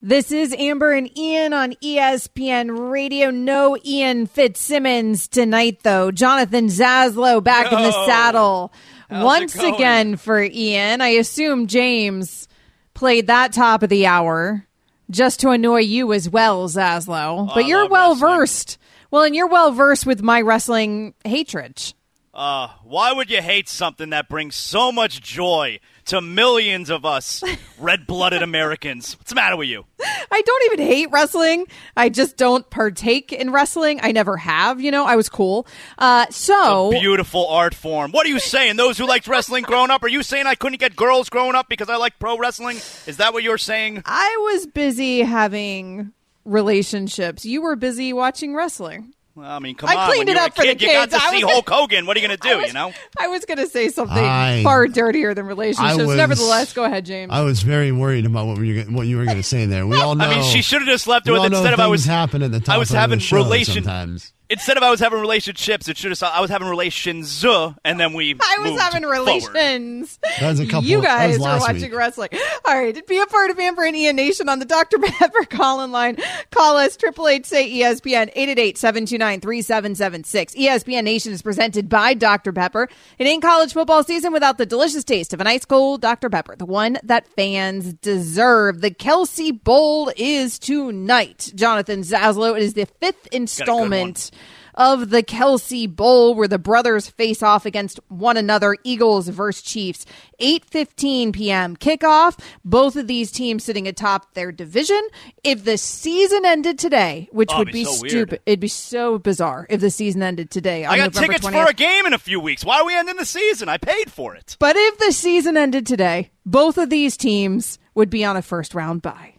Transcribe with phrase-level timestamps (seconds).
[0.00, 3.30] This is Amber and Ian on ESPN Radio.
[3.30, 6.12] No Ian Fitzsimmons tonight, though.
[6.12, 8.72] Jonathan Zaslow back in the saddle
[9.10, 11.00] once again for Ian.
[11.00, 12.46] I assume James
[12.94, 14.64] played that top of the hour
[15.10, 17.48] just to annoy you as well, Zaslow.
[17.52, 18.78] But I you're well versed.
[19.10, 21.92] Well, and you're well versed with my wrestling hatred.
[22.32, 27.42] Uh, why would you hate something that brings so much joy to millions of us
[27.78, 29.16] red-blooded Americans?
[29.18, 29.84] What's the matter with you?
[30.30, 31.66] I don't even hate wrestling.
[31.96, 34.00] I just don't partake in wrestling.
[34.02, 35.04] I never have, you know.
[35.04, 35.66] I was cool.
[35.98, 38.12] Uh, so Beautiful art form.
[38.12, 38.76] What are you saying?
[38.76, 40.02] Those who liked wrestling growing up?
[40.02, 42.76] Are you saying I couldn't get girls growing up because I liked pro wrestling?
[43.06, 44.02] Is that what you're saying?
[44.04, 46.12] I was busy having
[46.44, 47.44] relationships.
[47.44, 49.14] You were busy watching wrestling.
[49.38, 50.06] Well, I mean, come I on.
[50.10, 51.22] cleaned when it you were up a for the kid, You got kids.
[51.22, 52.06] to I see was- Hulk Hogan.
[52.06, 52.58] What are you going to do?
[52.58, 52.92] Was, you know?
[53.20, 55.96] I was going to say something I- far dirtier than relationships.
[56.02, 57.30] Was- Nevertheless, go ahead, James.
[57.32, 59.86] I was very worried about what, you what you were going to say there.
[59.86, 60.24] We all know.
[60.24, 61.84] I mean, she should have just left it we with all know instead of I
[61.84, 64.32] things was happen at the top I was of having the show relation sometimes.
[64.50, 65.88] Instead of I was having relationships.
[65.88, 68.34] It should have I was having relations, uh, and then we.
[68.40, 70.18] I was moved having relations.
[70.40, 71.94] That was a couple- You that was guys were watching week.
[71.94, 72.30] wrestling.
[72.64, 74.98] All right, be a part of Amber and Ian Nation on the Dr.
[74.98, 76.16] Pepper call-in line.
[76.50, 80.54] Call us Triple H say ESPN 888-729-3776.
[80.56, 82.52] ESPN Nation is presented by Dr.
[82.52, 82.88] Pepper.
[83.18, 86.30] It ain't college football season without the delicious taste of an ice cold Dr.
[86.30, 88.80] Pepper, the one that fans deserve.
[88.80, 91.52] The Kelce Bowl is tonight.
[91.54, 92.56] Jonathan Zaslow.
[92.56, 94.30] It is the fifth installment
[94.78, 100.06] of the Kelce Bowl where the brothers face off against one another Eagles versus Chiefs
[100.40, 101.76] 8:15 p.m.
[101.76, 105.00] kickoff both of these teams sitting atop their division
[105.44, 108.10] if the season ended today which Oh, would be, so weird.
[108.10, 111.46] stupid it'd be so bizarre if the season ended today on I got November tickets
[111.46, 111.64] 20th.
[111.64, 112.64] for a game in a few weeks.
[112.64, 113.68] Why are we ending the season?
[113.68, 114.56] I paid for it.
[114.58, 118.74] but if the season ended today both of these teams would be on a first
[118.74, 119.34] round bye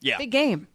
[0.00, 0.18] Yeah.
[0.18, 0.66] big game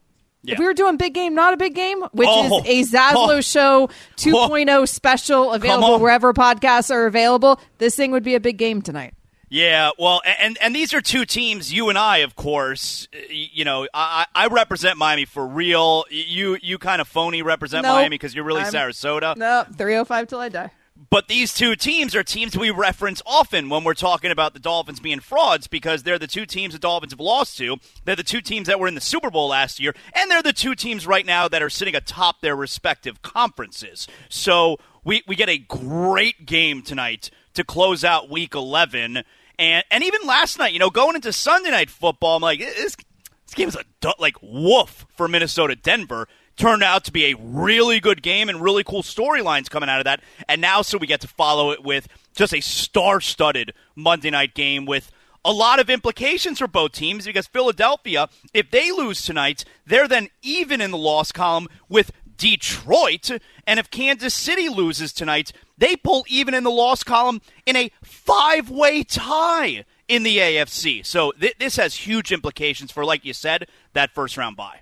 [0.41, 0.53] Yeah.
[0.53, 2.61] If we were doing big game, not a big game, which Oh.
[2.65, 3.41] is a Zaslow Oh.
[3.41, 8.81] Show 2.0 special available wherever podcasts are available, this thing would be a big game
[8.81, 9.13] tonight.
[9.51, 11.73] Yeah, well, and and these are two teams.
[11.73, 13.07] You and I, of course.
[13.31, 16.05] You know, I I represent Miami for real.
[16.11, 17.93] You you kind of phony represent Nope.
[17.95, 19.35] Miami because you're really I'm- Sarasota.
[19.37, 20.69] No, 305 till I die.
[21.09, 24.99] But these two teams are teams we reference often when we're talking about the Dolphins
[24.99, 27.77] being frauds because they're the two teams the Dolphins have lost to.
[28.03, 30.51] They're the two teams that were in the Super Bowl last year, and they're the
[30.51, 34.07] two teams right now that are sitting atop their respective conferences.
[34.27, 39.23] So we, we get a great game tonight to close out week 11.
[39.57, 42.95] And, and even last night, you know, going into Sunday night football, I'm like, this,
[42.95, 43.83] this game is a
[44.19, 46.27] like woof for Minnesota Denver.
[46.59, 50.03] Turned out to be a really good game and really cool storylines coming out of
[50.03, 50.21] that.
[50.49, 54.85] And now, so we get to follow it with just a star-studded Monday night game
[54.85, 55.09] with
[55.45, 60.27] a lot of implications for both teams because Philadelphia, if they lose tonight, they're then
[60.41, 63.31] even in the loss column with Detroit.
[63.65, 67.89] And if Kansas City loses tonight, they pull even in the loss column in a
[68.03, 71.05] five way tie in the AFC.
[71.05, 74.81] So th- this has huge implications for, like you said, that first round bye.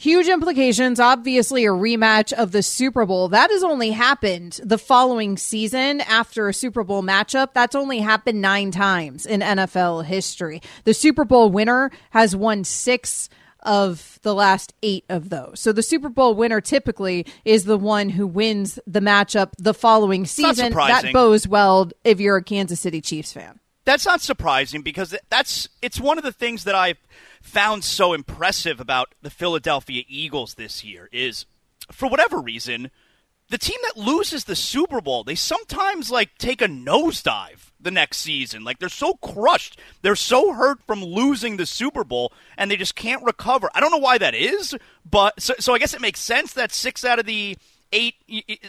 [0.00, 0.98] Huge implications.
[0.98, 3.28] Obviously, a rematch of the Super Bowl.
[3.28, 7.52] That has only happened the following season after a Super Bowl matchup.
[7.52, 10.62] That's only happened nine times in NFL history.
[10.84, 13.28] The Super Bowl winner has won six
[13.60, 15.60] of the last eight of those.
[15.60, 20.24] So the Super Bowl winner typically is the one who wins the matchup the following
[20.24, 20.72] season.
[21.12, 23.60] That bodes well if you're a Kansas City Chiefs fan.
[23.90, 27.00] That's not surprising because that's it's one of the things that I've
[27.42, 31.44] found so impressive about the Philadelphia Eagles this year is
[31.90, 32.92] for whatever reason
[33.48, 38.18] the team that loses the Super Bowl they sometimes like take a nosedive the next
[38.18, 38.62] season.
[38.62, 39.76] Like they're so crushed.
[40.02, 43.70] They're so hurt from losing the Super Bowl and they just can't recover.
[43.74, 44.72] I don't know why that is
[45.04, 47.58] but so, so I guess it makes sense that 6 out of the
[47.92, 48.14] eight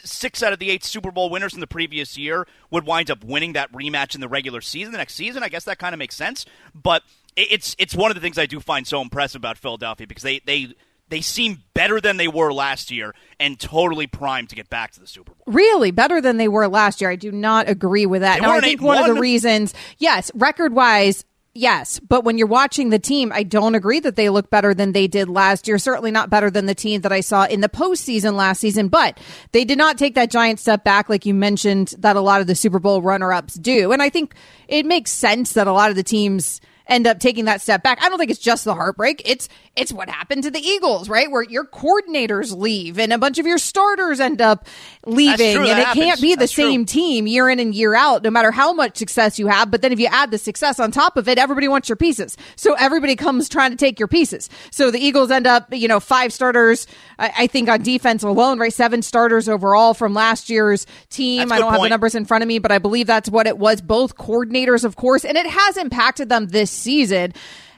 [0.04, 3.24] six out of the eight Super Bowl winners in the previous year would wind up
[3.24, 5.44] winning that rematch in the regular season the next season.
[5.44, 6.46] I guess that kind of makes sense.
[6.74, 7.04] But
[7.36, 10.40] it's it's one of the things I do find so impressive about Philadelphia because they
[10.40, 10.74] they
[11.09, 15.00] they seem better than they were last year and totally primed to get back to
[15.00, 15.44] the Super Bowl.
[15.46, 17.09] Really better than they were last year.
[17.09, 18.40] I do not agree with that.
[18.40, 18.84] They now, I think 8-1.
[18.84, 23.44] one of the reasons, yes, record wise, yes, but when you're watching the team, I
[23.44, 25.78] don't agree that they look better than they did last year.
[25.78, 29.20] Certainly not better than the team that I saw in the postseason last season, but
[29.52, 32.48] they did not take that giant step back, like you mentioned, that a lot of
[32.48, 33.92] the Super Bowl runner ups do.
[33.92, 34.36] And I think
[34.68, 38.03] it makes sense that a lot of the teams end up taking that step back.
[38.03, 39.22] I don't think it's just the heartbreak.
[39.26, 41.32] It's it's what happened to the Eagles, right?
[41.32, 44.67] Where your coordinators leave and a bunch of your starters end up
[45.05, 46.03] leaving and it happens.
[46.03, 46.66] can't be the That's true.
[46.66, 49.72] same team year in and year out, no matter how much success you have.
[49.72, 52.35] But then if you add the success on top of it, everybody wants your pieces.
[52.58, 54.49] So everybody comes trying to take your pieces.
[54.72, 56.85] So the Eagles end up, you know, five starters,
[57.17, 58.73] I, I think on defense alone, right?
[58.73, 61.49] Seven starters overall from last year's team.
[61.52, 63.58] I don't have the numbers in front of me, but I believe that's what it
[63.58, 63.79] was.
[63.79, 67.33] Both coordinators, of course, and it has impacted them this season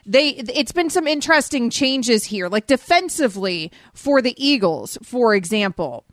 [0.06, 6.04] they it's been some interesting changes here like defensively for the eagles for example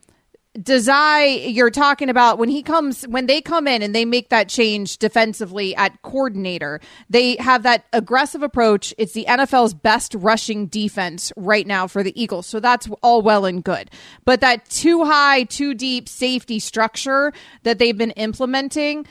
[0.57, 4.49] Desai, you're talking about when he comes, when they come in and they make that
[4.49, 8.93] change defensively at coordinator, they have that aggressive approach.
[8.97, 12.47] It's the NFL's best rushing defense right now for the Eagles.
[12.47, 13.91] So that's all well and good.
[14.25, 17.31] But that too high, too deep safety structure
[17.63, 19.07] that they've been implementing,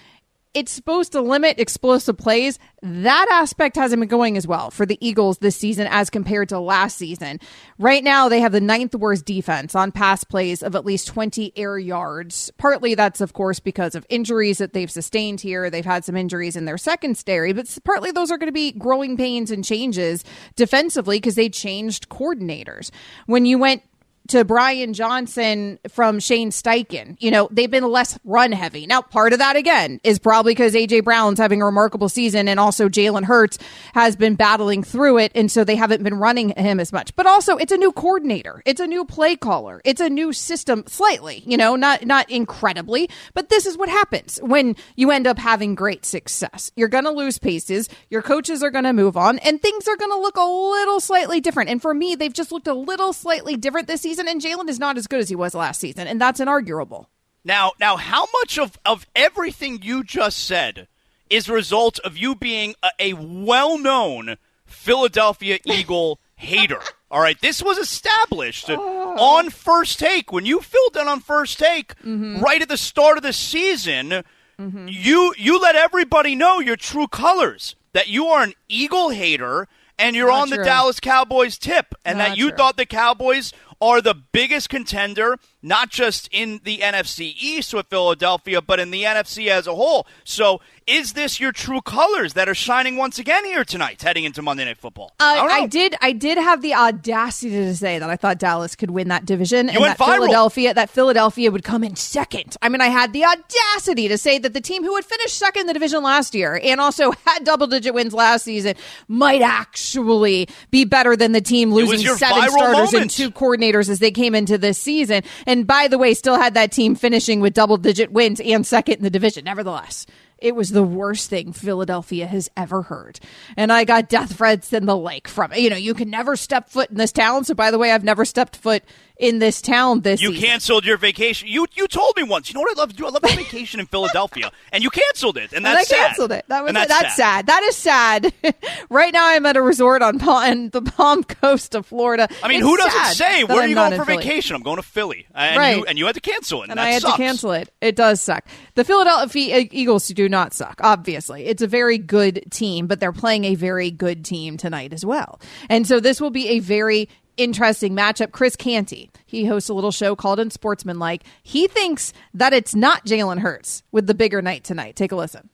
[0.52, 2.58] it's supposed to limit explosive plays.
[2.82, 6.58] That aspect hasn't been going as well for the Eagles this season as compared to
[6.58, 7.38] last season.
[7.78, 11.52] Right now, they have the ninth worst defense on pass plays of at least 20
[11.56, 12.50] air yards.
[12.58, 15.70] Partly that's, of course, because of injuries that they've sustained here.
[15.70, 19.16] They've had some injuries in their secondary, but partly those are going to be growing
[19.16, 20.24] pains and changes
[20.56, 22.90] defensively because they changed coordinators.
[23.26, 23.82] When you went
[24.30, 27.16] to Brian Johnson from Shane Steichen.
[27.18, 28.86] You know, they've been less run heavy.
[28.86, 32.60] Now, part of that again is probably because AJ Brown's having a remarkable season and
[32.60, 33.58] also Jalen Hurts
[33.92, 35.32] has been battling through it.
[35.34, 37.14] And so they haven't been running him as much.
[37.16, 38.62] But also it's a new coordinator.
[38.64, 39.80] It's a new play caller.
[39.84, 44.38] It's a new system slightly, you know, not, not incredibly, but this is what happens
[44.44, 46.70] when you end up having great success.
[46.76, 47.88] You're going to lose paces.
[48.10, 51.00] Your coaches are going to move on and things are going to look a little
[51.00, 51.68] slightly different.
[51.68, 54.19] And for me, they've just looked a little slightly different this season.
[54.28, 56.06] And Jalen is not as good as he was last season.
[56.06, 57.06] And that's inarguable.
[57.44, 60.88] Now, now, how much of, of everything you just said
[61.30, 64.36] is a result of you being a, a well-known
[64.66, 66.80] Philadelphia Eagle hater?
[67.10, 68.76] All right, this was established ah.
[68.76, 72.38] on first take when you filled in on first take mm-hmm.
[72.38, 74.22] right at the start of the season.
[74.60, 74.88] Mm-hmm.
[74.88, 79.66] You you let everybody know your true colors that you are an Eagle hater
[79.98, 80.58] and you're Not on the.
[80.58, 82.56] Dallas Cowboys tip and Not that you true.
[82.58, 88.60] thought the Cowboys are the biggest contender, not just in the NFC East with Philadelphia,
[88.60, 90.06] but in the NFC as a whole.
[90.24, 94.42] So, is this your true colors that are shining once again here tonight, heading into
[94.42, 95.12] Monday Night Football?
[95.20, 95.60] Uh, I.
[95.60, 95.94] I did.
[96.00, 99.68] I did have the audacity to say that I thought Dallas could win that division,
[99.68, 100.14] and went that viral.
[100.16, 102.56] Philadelphia, that Philadelphia would come in second.
[102.62, 105.62] I mean, I had the audacity to say that the team who had finished second
[105.62, 108.74] in the division last year and also had double-digit wins last season
[109.08, 114.10] might actually be better than the team losing seven starters and two coordinators as they
[114.10, 115.22] came into this season.
[115.50, 119.02] And by the way, still had that team finishing with double-digit wins and second in
[119.02, 119.44] the division.
[119.44, 120.06] Nevertheless.
[120.38, 123.20] It was the worst thing Philadelphia has ever heard.
[123.58, 125.58] And I got death threats in the lake from it.
[125.58, 127.44] You know, you can never step foot in this town.
[127.44, 128.82] So, by the way, I've never stepped foot
[129.20, 130.48] in this town this You season.
[130.48, 131.46] canceled your vacation.
[131.48, 132.48] You you told me once.
[132.48, 133.06] You know what I love to do?
[133.06, 136.06] I love a vacation in Philadelphia, and you canceled it, and And that's I sad.
[136.06, 136.44] canceled it.
[136.48, 137.46] That was And that's, that's, sad.
[137.46, 138.32] That is sad.
[138.90, 142.28] right now, I'm at a resort on Palm, the Palm Coast of Florida.
[142.42, 144.18] I mean, It's who doesn't say where are I'm you going in for Philly.
[144.18, 144.56] vacation?
[144.56, 145.76] I'm going to Philly, and Right.
[145.76, 147.16] you and you had to cancel it, and, and I had sucks.
[147.16, 147.68] to cancel it.
[147.80, 148.44] It does suck.
[148.74, 150.80] The Philadelphia Eagles do not suck.
[150.82, 155.04] Obviously, it's a very good team, but they're playing a very good team tonight as
[155.04, 155.40] well.
[155.68, 157.08] And so this will be a very
[157.42, 158.32] interesting matchup.
[158.32, 161.24] Chris Canty, he hosts a little show called Unsportsmanlike.
[161.42, 164.96] He thinks that it's not Jalen Hurts with the bigger night tonight.
[164.96, 165.48] Take a listen.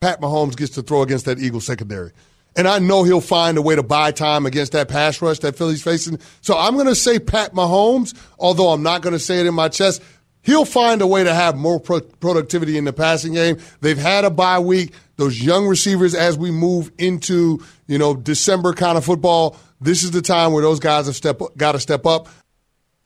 [0.00, 2.12] Pat Mahomes gets to throw against that Eagles secondary.
[2.56, 5.56] And I know he'll find a way to buy time against that pass rush that
[5.56, 6.18] Philly's facing.
[6.40, 9.54] So I'm going to say Pat Mahomes, although I'm not going to say it in
[9.54, 10.02] my chest.
[10.40, 13.58] He'll find a way to have more pro- productivity in the passing game.
[13.80, 14.94] They've had a bye week.
[15.16, 20.10] Those young receivers, as we move into you know December kind of football, this is
[20.10, 22.28] the time where those guys have step got to step up.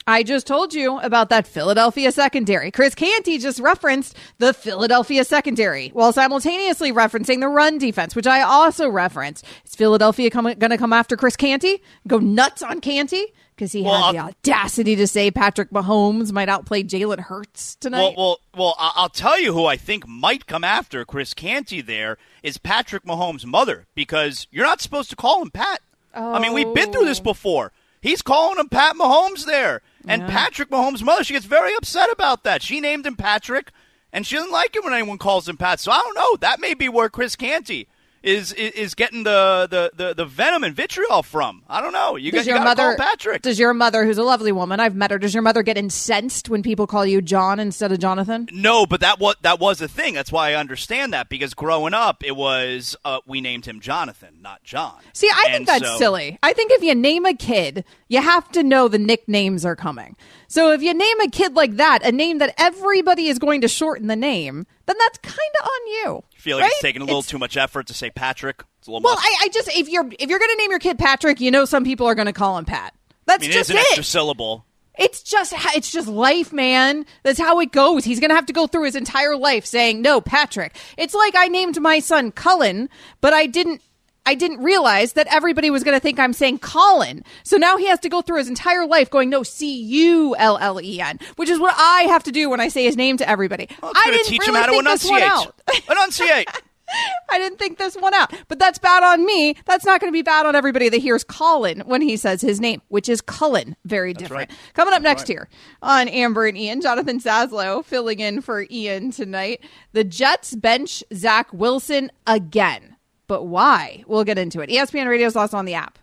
[0.06, 2.70] I just told you about that Philadelphia secondary.
[2.70, 8.40] Chris Canty just referenced the Philadelphia secondary while simultaneously referencing the run defense, which I
[8.40, 9.44] also referenced.
[9.64, 11.82] Is Philadelphia going to come after Chris Canty?
[12.08, 13.24] Go nuts on Canty?
[13.54, 17.76] Because he Well, had the I'll- audacity to say Patrick Mahomes might outplay Jalen Hurts
[17.76, 18.14] tonight.
[18.16, 18.74] well, well.
[18.78, 21.82] I- I'll tell you who I think might come after Chris Canty.
[21.82, 25.82] There is Patrick Mahomes' mother because you're not supposed to call him Pat.
[26.14, 27.24] I mean, we've been through this Oh.
[27.24, 27.72] before.
[28.02, 32.44] He's calling him Pat Mahomes there, and Patrick Mahomes' mother she gets very upset about
[32.44, 32.62] that.
[32.62, 33.70] She named him Patrick,
[34.12, 35.80] and she doesn't like it when anyone calls him Pat.
[35.80, 36.36] So I don't know.
[36.36, 37.86] That may be where Chris Canty
[38.22, 41.62] is is, getting the, the, the, the, venom and vitriol from.
[41.68, 42.16] I don't know.
[42.16, 43.42] You, does got, your you mother, Patrick.
[43.42, 46.48] Does your mother, who's a lovely woman, I've met her, does your mother get incensed
[46.48, 48.48] when people call you John instead of Jonathan?
[48.52, 50.14] No, but that was, that was a thing.
[50.14, 54.38] That's why I understand that because growing up, it was uh, we named him Jonathan,
[54.42, 55.00] not John.
[55.14, 56.38] See, I and think that's so, silly.
[56.42, 60.16] I think if you name a kid, you have to know the nicknames are coming.
[60.46, 63.68] So if you name a kid like that, a name that everybody is going to
[63.68, 66.24] shorten the name, then that's kind of on you.
[66.40, 66.73] I feel like right?
[66.73, 68.64] it's taking a little it's, too much effort to say Patrick.
[68.87, 71.50] well, I, I, just if you're if you're going to name your kid Patrick, you
[71.50, 72.94] know some people are going to call him Pat.
[73.26, 73.75] That's I mean, just it.
[73.75, 73.87] Is an it.
[73.88, 74.64] extra syllable.
[74.99, 77.04] It's just it's just life, man.
[77.25, 78.04] That's how it goes.
[78.04, 81.35] He's going to have to go through his entire life saying, "No, Patrick." It's like
[81.37, 82.88] I named my son Cullen,
[83.20, 83.82] but I didn't
[84.30, 87.25] I didn't realize that everybody was going to think I'm saying Colin.
[87.42, 90.56] So now he has to go through his entire life going, no, C U L
[90.58, 93.16] L E N, which is what I have to do when I say his name
[93.16, 93.66] to everybody.
[93.70, 95.49] Oh, well, I didn't teach really him how to think this one enunciate.
[95.49, 95.88] out.
[95.90, 96.49] enunciate.
[97.28, 98.32] I didn't think this one out.
[98.46, 99.56] But that's bad on me.
[99.66, 102.60] That's not going to be bad on everybody that hears Colin when he says his
[102.60, 103.75] name, which is Cullen.
[103.84, 104.50] Very different.
[104.50, 104.58] right.
[104.75, 105.28] Coming up next right.
[105.28, 105.49] here
[105.82, 109.64] on Amber and Ian, Jonathan Zaslow filling in for Ian tonight.
[109.92, 112.94] The Jets bench Zach Wilson again.
[113.30, 114.02] But why?
[114.08, 114.70] We'll get into it.
[114.70, 116.00] ESPN Radio is also on the app.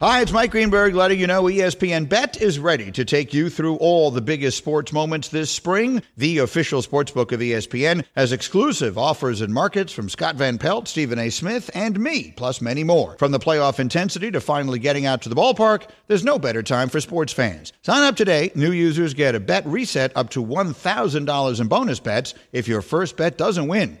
[0.00, 3.76] Hi, it's Mike Greenberg letting you know ESPN Bet is ready to take you through
[3.76, 6.02] all the biggest sports moments this spring.
[6.16, 11.20] The official sportsbook of ESPN has exclusive offers and markets from Scott Van Pelt, Stephen
[11.20, 11.30] A.
[11.30, 13.16] Smith, and me, plus many more.
[13.16, 16.88] From the playoff intensity to finally getting out to the ballpark, there's no better time
[16.88, 17.72] for sports fans.
[17.82, 18.50] Sign up today.
[18.56, 23.16] New users get a bet reset up to $1,000 in bonus bets if your first
[23.16, 24.00] bet doesn't win.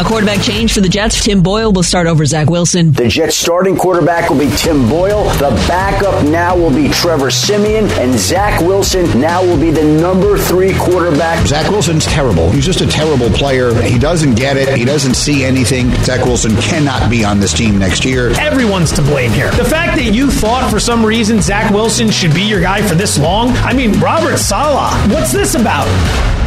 [0.00, 1.22] A quarterback change for the Jets.
[1.22, 2.92] Tim Boyle will start over Zach Wilson.
[2.92, 5.24] The Jets starting quarterback will be Tim Boyle.
[5.34, 7.84] The backup now will be Trevor Siemian.
[8.00, 11.46] And Zach Wilson now will be the number three quarterback.
[11.46, 12.50] Zach Wilson's terrible.
[12.50, 13.74] He's just a terrible player.
[13.82, 14.74] He doesn't get it.
[14.74, 15.90] He doesn't see anything.
[15.96, 18.30] Zach Wilson cannot be on this team next year.
[18.40, 19.50] Everyone's to blame here.
[19.50, 22.94] The fact that you thought for some reason Zach Wilson should be your guy for
[22.94, 26.39] this long, I mean, Robert Saleh, what's this about?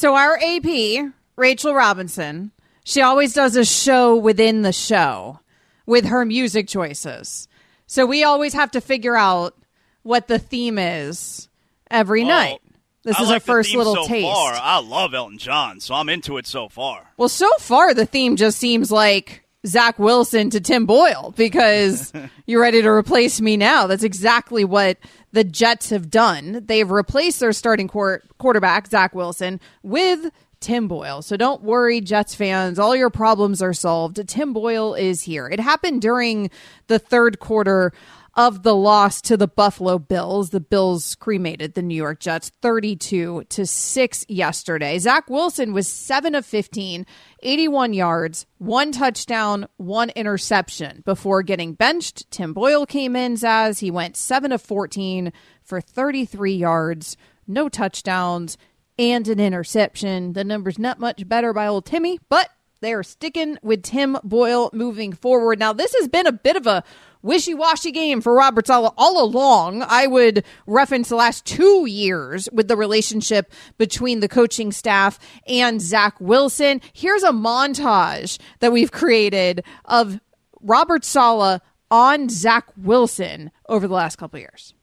[0.00, 2.52] So our AP, Rachel Robinson,
[2.84, 5.40] she always does a show within the show
[5.84, 7.48] with her music choices.
[7.86, 9.54] So we always have to figure out
[10.02, 11.50] what the theme is
[11.90, 12.60] every night.
[13.02, 14.24] This I is like our first little so taste.
[14.24, 14.54] Far.
[14.54, 17.10] I love Elton John, so I'm into it so far.
[17.18, 22.12] Well, so far the theme just seems like Zach Wilson to Tim Boyle because
[22.46, 23.86] you're ready to replace me now.
[23.86, 24.98] That's exactly what
[25.32, 26.64] the Jets have done.
[26.66, 31.22] They've replaced their starting quar- quarterback, Zach Wilson, with Tim Boyle.
[31.22, 32.78] So don't worry, Jets fans.
[32.78, 34.26] All your problems are solved.
[34.28, 35.48] Tim Boyle is here.
[35.48, 36.50] It happened during
[36.86, 37.92] the third quarter
[38.40, 40.48] of the loss to the Buffalo Bills.
[40.48, 44.98] The Bills cremated the New York Jets 32 to 6 yesterday.
[44.98, 47.04] Zach Wilson was 7 of 15,
[47.42, 52.30] 81 yards, one touchdown, one interception before getting benched.
[52.30, 58.56] Tim Boyle came in as he went 7 of 14 for 33 yards, no touchdowns,
[58.98, 60.32] and an interception.
[60.32, 62.48] The number's not much better by old Timmy, but
[62.80, 65.58] they are sticking with Tim Boyle moving forward.
[65.58, 66.82] Now, this has been a bit of a
[67.22, 69.82] wishy washy game for Robert Saleh all along.
[69.86, 75.80] I would reference the last two years with the relationship between the coaching staff and
[75.80, 76.80] Zach Wilson.
[76.92, 80.20] Here's a montage that we've created of
[80.60, 84.74] Robert Sala on Zach Wilson over the last couple years.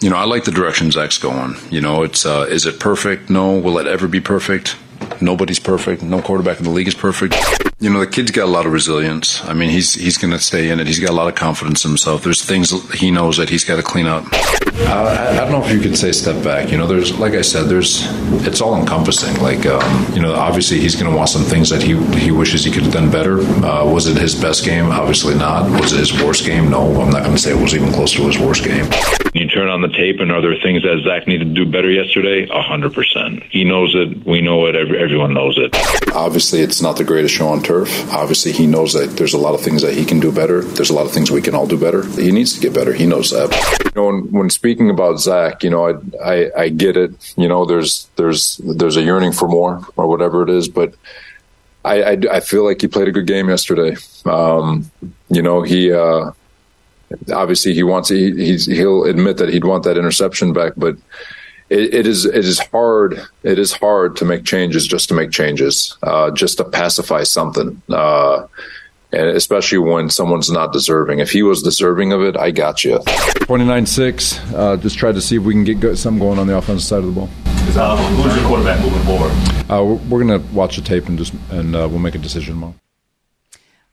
[0.00, 1.56] You know, I like the direction Zach's going.
[1.70, 3.28] You know, it's uh, is it perfect?
[3.28, 3.58] No.
[3.58, 4.76] Will it ever be perfect?
[5.20, 6.02] Nobody's perfect.
[6.02, 7.34] No quarterback in the league is perfect.
[7.78, 9.42] You know, the kid's got a lot of resilience.
[9.44, 10.86] I mean, he's he's going to stay in it.
[10.86, 12.22] He's got a lot of confidence in himself.
[12.22, 14.24] There's things he knows that he's got to clean up.
[14.32, 16.70] Uh, I, I don't know if you could say step back.
[16.70, 18.06] You know, there's like I said, there's
[18.46, 19.34] it's all encompassing.
[19.42, 22.64] Like um, you know, obviously he's going to want some things that he he wishes
[22.64, 23.40] he could have done better.
[23.40, 24.86] Uh, was it his best game?
[24.86, 25.70] Obviously not.
[25.80, 26.70] Was it his worst game?
[26.70, 28.86] No, I'm not going to say it was even close to his worst game.
[29.50, 31.90] You turn on the tape and are there things that Zach needed to do better
[31.90, 32.48] yesterday?
[32.48, 33.42] A hundred percent.
[33.50, 34.24] He knows it.
[34.24, 34.76] We know it.
[34.76, 35.74] Everyone knows it.
[36.14, 37.88] Obviously, it's not the greatest show on turf.
[38.12, 40.62] Obviously, he knows that there's a lot of things that he can do better.
[40.62, 42.06] There's a lot of things we can all do better.
[42.06, 42.92] He needs to get better.
[42.92, 43.50] He knows that.
[43.84, 47.34] You know, when, when speaking about Zach, you know, I, I I get it.
[47.36, 50.94] You know, there's there's there's a yearning for more or whatever it is, but.
[51.82, 53.96] I, I, I, feel like he played a good game yesterday.
[54.26, 54.90] Um,
[55.30, 56.32] you know, he uh,
[57.32, 60.96] obviously he wants he, he's, he'll admit that he'd want that interception back, but
[61.68, 63.20] it, it is it is hard.
[63.42, 67.80] It is hard to make changes just to make changes, uh, just to pacify something.
[67.88, 68.46] Uh,
[69.12, 71.18] and especially when someone's not deserving.
[71.18, 72.98] If he was deserving of it, I got you.
[72.98, 76.86] 29-6, uh, just try to see if we can get something going on the offensive
[76.86, 77.28] side of the ball.
[77.46, 79.30] Uh, who's your quarterback moving forward?
[79.68, 82.18] Uh, we're, we're going to watch the tape and just and uh, we'll make a
[82.18, 82.74] decision tomorrow.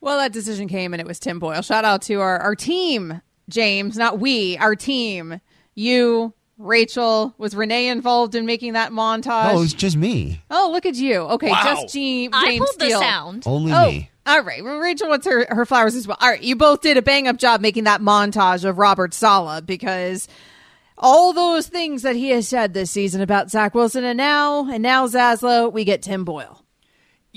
[0.01, 1.61] Well, that decision came and it was Tim Boyle.
[1.61, 5.41] Shout out to our, our team, James, not we, our team.
[5.75, 9.51] You, Rachel, was Renee involved in making that montage?
[9.53, 10.41] Oh, it was just me.
[10.51, 11.15] Oh, look at you.
[11.21, 11.61] Okay, Wow.
[11.63, 13.43] just Jean, I James pulled the sound.
[13.45, 14.09] Only Oh, me.
[14.25, 14.63] all right.
[14.63, 16.17] Well, Rachel wants her, her flowers as well.
[16.21, 19.65] All right, you both did a bang up job making that montage of Robert Saleh
[19.65, 20.27] because
[20.97, 24.81] all those things that he has said this season about Zach Wilson and now and
[24.81, 26.63] now Zaslow, we get Tim Boyle.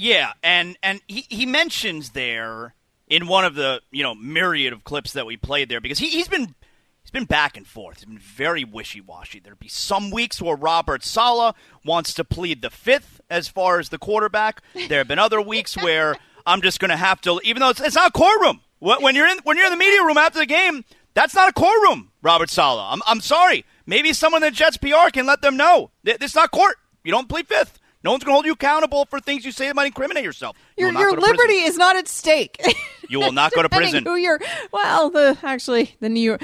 [0.00, 2.75] Yeah, and and he, he mentions there
[3.07, 6.09] in one of the you know myriad of clips that we played there because he,
[6.09, 6.54] he's been
[7.02, 7.99] he's been back and forth.
[7.99, 9.40] He's been very wishy washy.
[9.40, 11.54] There'd be some weeks where Robert Saleh
[11.85, 14.62] wants to plead the fifth as far as the quarterback.
[14.88, 16.16] There have been other weeks where
[16.47, 18.62] I'm just going to have to, even though it's, it's not a courtroom.
[18.78, 21.52] When you're in when you're in the media room after the game, that's not a
[21.52, 22.87] courtroom, Robert Saleh.
[22.90, 23.66] I'm I'm sorry.
[23.85, 25.90] Maybe someone in the Jets PR can let them know.
[26.04, 26.76] Is not court.
[27.04, 27.79] You don't plead fifth.
[28.02, 30.57] No one's going to hold you accountable for things you say that might incriminate yourself.
[30.76, 31.37] You Your your to prison.
[31.37, 32.61] liberty is not at stake.
[33.09, 34.04] You will not go to prison.
[34.04, 34.40] Who you're
[34.73, 36.42] well, the actually the New York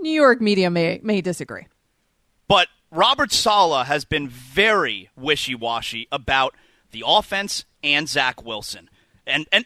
[0.00, 1.66] New York media may may disagree.
[2.48, 6.54] But Robert Saleh has been very wishy-washy about
[6.90, 8.88] the offense and Zach Wilson.
[9.26, 9.64] And and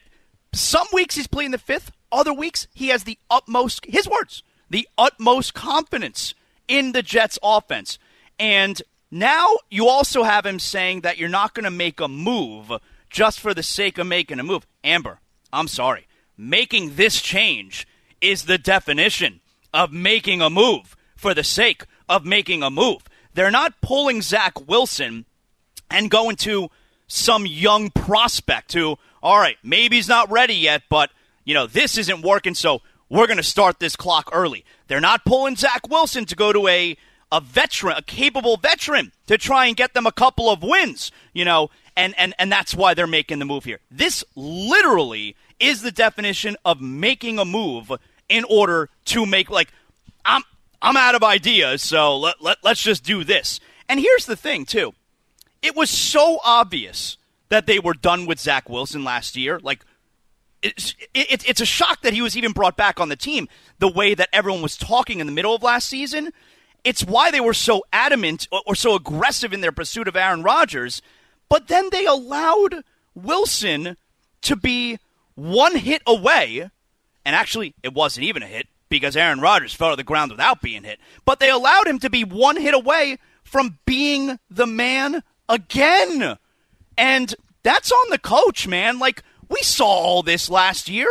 [0.52, 4.86] some weeks he's playing the fifth, other weeks he has the utmost his words, the
[4.98, 6.34] utmost confidence
[6.68, 7.98] in the Jets offense.
[8.38, 8.80] And
[9.10, 12.72] now you also have him saying that you're not going to make a move
[13.08, 14.66] just for the sake of making a move.
[14.84, 15.20] Amber,
[15.52, 16.06] I'm sorry.
[16.36, 17.86] Making this change
[18.20, 19.40] is the definition
[19.74, 23.02] of making a move for the sake of making a move.
[23.34, 25.26] They're not pulling Zach Wilson
[25.90, 26.70] and going to
[27.06, 31.10] some young prospect who, all right, maybe he's not ready yet, but,
[31.44, 34.64] you know, this isn't working, so we're going to start this clock early.
[34.86, 36.96] They're not pulling Zach Wilson to go to a,
[37.32, 41.44] a veteran, a capable veteran, to try and get them a couple of wins, you
[41.44, 43.80] know, and, and, and that's why they're making the move here.
[43.90, 47.92] This literally is the definition of making a move
[48.28, 49.72] in order to make, like,
[50.24, 50.42] I'm,
[50.80, 53.60] I'm out of ideas, so let, let, let's just do this.
[53.88, 54.94] And here's the thing, too.
[55.62, 59.58] It was so obvious that they were done with Zach Wilson last year.
[59.58, 59.84] Like,
[60.62, 63.88] it's, it, it's a shock that he was even brought back on the team the
[63.88, 66.32] way that everyone was talking in the middle of last season.
[66.84, 70.42] It's why they were so adamant or, or so aggressive in their pursuit of Aaron
[70.42, 71.02] Rodgers.
[71.48, 73.96] But then they allowed Wilson
[74.42, 74.98] to be
[75.34, 76.70] one hit away.
[77.24, 80.62] And actually, it wasn't even a hit because Aaron Rodgers fell to the ground without
[80.62, 81.00] being hit.
[81.24, 86.38] But they allowed him to be one hit away from being the man again.
[86.96, 88.98] And that's on the coach, man.
[88.98, 91.08] Like, we saw all this last year.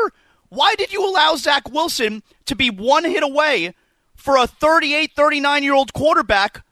[0.50, 3.74] Why did you allow Zach Wilson to be one hit away
[4.20, 6.64] for a 38, 39 year old quarterback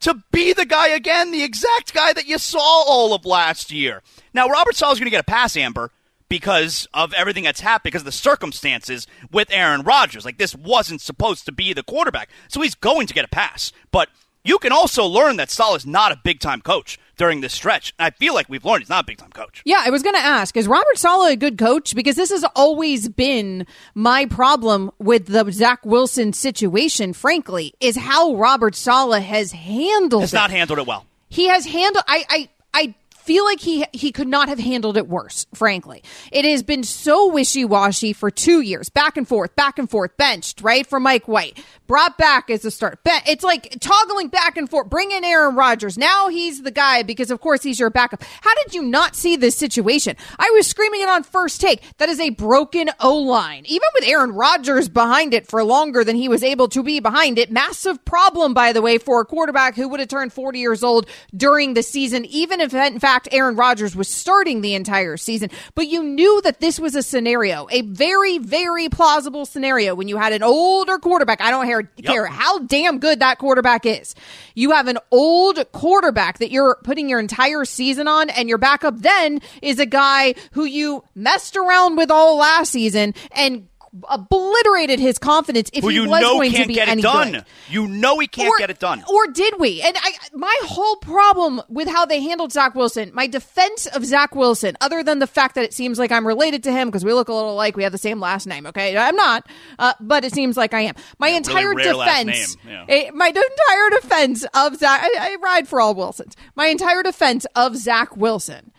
[0.00, 4.02] to be the guy again, the exact guy that you saw all of last year?
[4.34, 5.90] Now, Robert Saleh is going to get a pass, Amber,
[6.28, 10.24] because of everything that's happened, because of the circumstances with Aaron Rodgers.
[10.24, 12.28] Like, this wasn't supposed to be the quarterback.
[12.48, 13.72] So he's going to get a pass.
[13.90, 14.08] But
[14.44, 17.94] you can also learn that Saleh's not a big time coach during this stretch.
[17.98, 19.62] And I feel like we've learned he's not a big time coach.
[19.64, 21.94] Yeah, I was going to ask, is Robert Saleh a good coach?
[21.94, 28.34] Because this has always been my problem with the Zach Wilson situation, frankly, is how
[28.34, 30.36] Robert Saleh has handled Has it.
[30.36, 31.06] not handled it well.
[31.28, 32.94] he has handled I I I
[33.26, 36.02] feel like he he could not have handled it worse frankly.
[36.30, 40.60] It has been so wishy-washy for two years back and forth back and forth benched
[40.62, 44.88] right for mike white brought back as a start it's like toggling back and forth
[44.88, 45.98] bring in aaron Rodgers.
[45.98, 48.22] now he's the guy because of course he's your backup.
[48.40, 50.16] How did you not see this situation?
[50.38, 51.82] I was screaming it on first take.
[51.98, 53.64] That is a broken o-line.
[53.66, 57.38] Even with aaron Rodgers behind it for longer than he was able to be behind
[57.38, 60.82] it massive problem by the way for a quarterback who would have turned 40 years
[60.82, 65.16] old during the season even if in fact fact, Aaron Rodgers was starting the entire
[65.16, 70.06] season, but you knew that this was a scenario, a very, very plausible scenario when
[70.06, 71.40] you had an older quarterback.
[71.40, 74.14] I don't care, care how damn good that quarterback is.
[74.54, 78.98] You have an old quarterback that you're putting your entire season on, and your backup
[78.98, 83.68] then is a guy who you messed around with all last season and
[84.08, 87.00] obliterated his confidence if Who he you was know going can't to be get any
[87.00, 87.32] it done.
[87.32, 87.44] good.
[87.68, 89.02] You know he can't Or- get it done.
[89.08, 89.82] Or did we?
[89.82, 94.34] And I, my whole problem with how they handled Zach Wilson, my defense of Zach
[94.34, 97.12] Wilson, other than the fact that it seems like I'm related to him because we
[97.12, 98.66] look a little like we have the same last name.
[98.66, 99.46] Okay, I'm not,
[99.78, 100.94] uh, but it seems like I am.
[101.18, 105.68] My entire rare last defense, name, eh, my entire defense of Zach, I, I ride
[105.68, 106.34] for all Wilsons.
[106.54, 108.72] My entire defense of Zach Wilson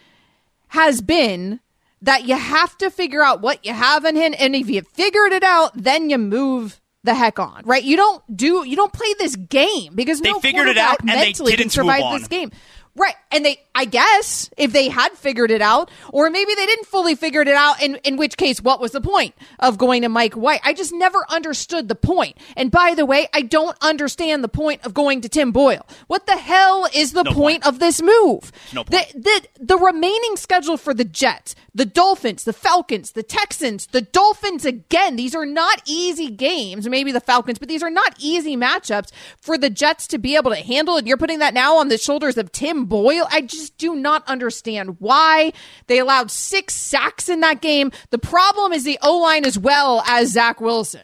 [0.69, 1.59] has been
[2.01, 5.31] that you have to figure out what you have in him, and if you figured
[5.33, 7.83] it out, then you move the heck on, right?
[7.83, 11.09] You don't do, you don't play this game because They no figured it out and
[11.09, 12.51] they didn't survive this game.
[12.97, 13.13] Right.
[13.31, 17.13] And they, I guess, if they had figured it out, or maybe they didn't fully
[17.13, 20.33] figure it out, in, in which case, what was the point of going to Mike
[20.33, 20.61] White?
[20.63, 22.37] I just never understood the point.
[22.55, 25.85] And by the way, I don't understand the point of going to Tim Boyle.
[26.07, 28.51] What the hell is the point, of this move?
[28.73, 33.85] no The, the, the remaining schedule for the Jets, the Dolphins, the Falcons, the Texans,
[33.87, 36.87] the Dolphins again, these are not easy games.
[36.89, 40.49] Maybe the Falcons, but these are not easy matchups for the Jets to be able
[40.49, 40.97] to handle.
[40.97, 43.27] And you're putting that now on the shoulders of Tim Boyle.
[43.31, 45.53] I just do not understand why
[45.87, 47.91] they allowed six sacks in that game.
[48.09, 51.01] The problem is the O line as well as Zach Wilson.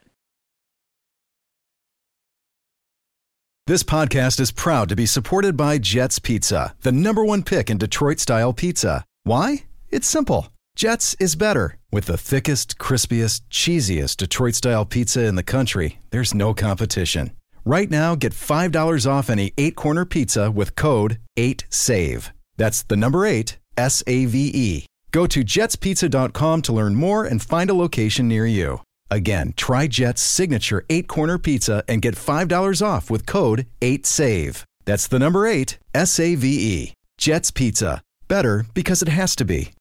[3.65, 7.77] This podcast is proud to be supported by Jets Pizza, the number one pick in
[7.77, 9.05] Detroit style pizza.
[9.23, 9.63] Why?
[9.89, 10.49] It's simple.
[10.75, 11.77] Jets is better.
[11.89, 17.31] With the thickest, crispiest, cheesiest Detroit style pizza in the country, there's no competition.
[17.65, 22.29] Right now, get $5 off any eight corner pizza with code 8SAVE.
[22.57, 24.85] That's the number eight, S A V E.
[25.11, 28.81] Go to jetspizza.com to learn more and find a location near you.
[29.09, 34.63] Again, try Jet's signature eight corner pizza and get $5 off with code 8SAVE.
[34.85, 36.93] That's the number eight, S A V E.
[37.17, 38.01] Jet's Pizza.
[38.27, 39.71] Better because it has to be.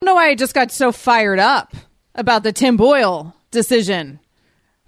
[0.00, 1.74] I don't know why I just got so fired up
[2.14, 4.18] about the Tim Boyle decision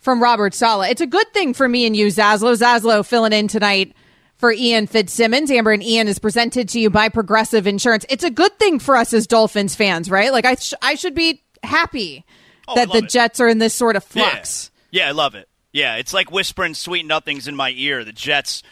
[0.01, 0.91] from Robert Saleh.
[0.91, 2.57] It's a good thing for me and you, Zaslow.
[2.59, 3.95] Zaslow filling in tonight
[4.37, 5.51] for Ian Fitzsimmons.
[5.51, 8.05] Amber and Ian is presented to you by Progressive Insurance.
[8.09, 10.33] It's a good thing for us as Dolphins fans, right?
[10.33, 12.25] Like I, sh- I should be happy
[12.67, 13.09] Oh, that the it.
[13.11, 14.71] Jets are in this sort of flux.
[14.91, 15.03] Yeah.
[15.05, 15.49] yeah, I love it.
[15.73, 18.03] Yeah, it's like whispering sweet nothings in my ear.
[18.05, 18.63] The Jets,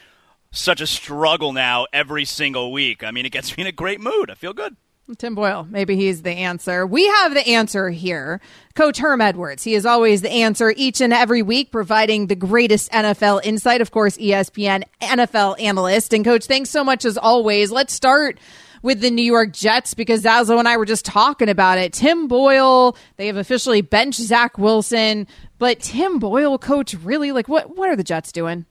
[0.51, 3.05] such a struggle now every single week.
[3.05, 4.31] I mean, it gets me in a great mood.
[4.31, 4.77] I feel good.
[5.17, 6.87] Tim Boyle, maybe he's the answer.
[6.87, 8.43] We have the answer here.
[8.75, 9.65] Coach Herm Edwards.
[9.65, 13.81] He is always the answer each and every week, providing the greatest NFL insight.
[13.81, 16.13] Of course, ESPN NFL analyst.
[16.13, 17.71] And coach, thanks so much as always.
[17.71, 18.39] Let's start
[18.83, 21.95] with the New York Jets because Zazo and I were just talking about it.
[21.95, 25.27] Tim Boyle, they have officially benched Zach Wilson,
[25.59, 27.77] but Tim Boyle, coach, really like what?
[27.77, 28.67] What are the Jets doing?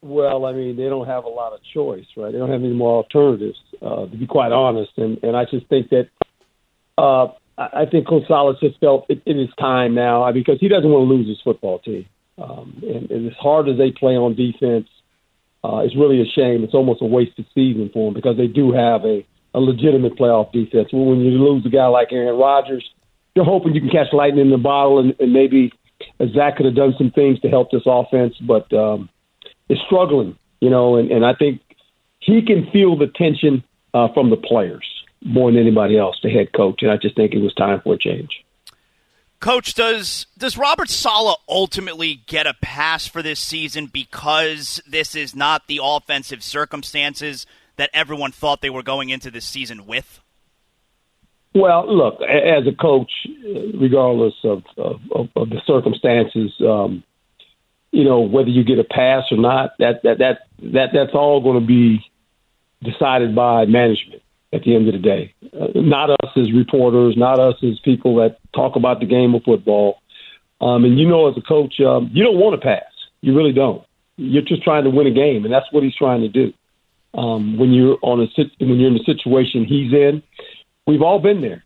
[0.00, 2.30] Well, I mean, they don't have a lot of choice, right?
[2.30, 4.92] They don't have any more alternatives, uh, to be quite honest.
[4.96, 6.08] And and I just think that
[6.96, 10.88] uh, I think Gonzalez just felt it, it is time now uh, because he doesn't
[10.88, 12.06] want to lose his football team.
[12.38, 14.86] Um, and, and as hard as they play on defense,
[15.64, 16.62] uh, it's really a shame.
[16.62, 20.52] It's almost a wasted season for them because they do have a, a legitimate playoff
[20.52, 20.90] defense.
[20.92, 22.88] Well, when you lose a guy like Aaron Rodgers,
[23.34, 25.72] you're hoping you can catch lightning in the bottle, and, and maybe
[26.32, 28.72] Zach could have done some things to help this offense, but.
[28.72, 29.08] Um,
[29.68, 31.60] is struggling, you know, and, and I think
[32.20, 34.86] he can feel the tension uh, from the players
[35.22, 36.82] more than anybody else, the head coach.
[36.82, 38.44] And I just think it was time for a change.
[39.40, 45.36] Coach, does does Robert Saleh ultimately get a pass for this season because this is
[45.36, 50.20] not the offensive circumstances that everyone thought they were going into this season with?
[51.54, 57.02] Well, look, as a coach, uh, regardless of, of, of, of the circumstances, um,
[57.90, 59.72] you know whether you get a pass or not.
[59.78, 60.38] That that that
[60.72, 62.04] that that's all going to be
[62.82, 64.22] decided by management
[64.52, 65.34] at the end of the day.
[65.52, 69.42] Uh, not us as reporters, not us as people that talk about the game of
[69.44, 70.00] football.
[70.60, 72.90] Um, and you know, as a coach, um, you don't want to pass.
[73.20, 73.84] You really don't.
[74.16, 76.52] You're just trying to win a game, and that's what he's trying to do.
[77.14, 78.26] Um, when you're on a
[78.58, 80.22] when you're in the situation he's in,
[80.86, 81.64] we've all been there.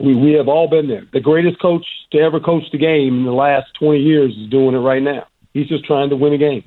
[0.00, 1.04] We we have all been there.
[1.12, 4.74] The greatest coach to ever coach the game in the last 20 years is doing
[4.74, 5.26] it right now.
[5.54, 6.64] He's just trying to win a game.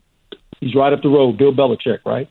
[0.60, 2.30] He's right up the road, Bill Belichick, right?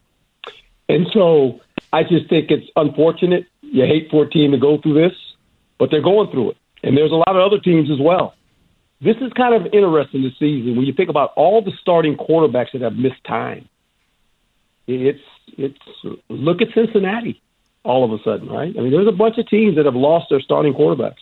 [0.89, 1.61] And so
[1.93, 3.47] I just think it's unfortunate.
[3.61, 5.17] You hate for a team to go through this,
[5.79, 6.57] but they're going through it.
[6.83, 8.35] And there's a lot of other teams as well.
[9.01, 12.73] This is kind of interesting this season when you think about all the starting quarterbacks
[12.73, 13.69] that have missed time.
[14.87, 15.21] it's
[15.59, 15.79] it's
[16.29, 17.41] look at Cincinnati
[17.85, 18.75] all of a sudden, right?
[18.77, 21.21] I mean, there's a bunch of teams that have lost their starting quarterbacks.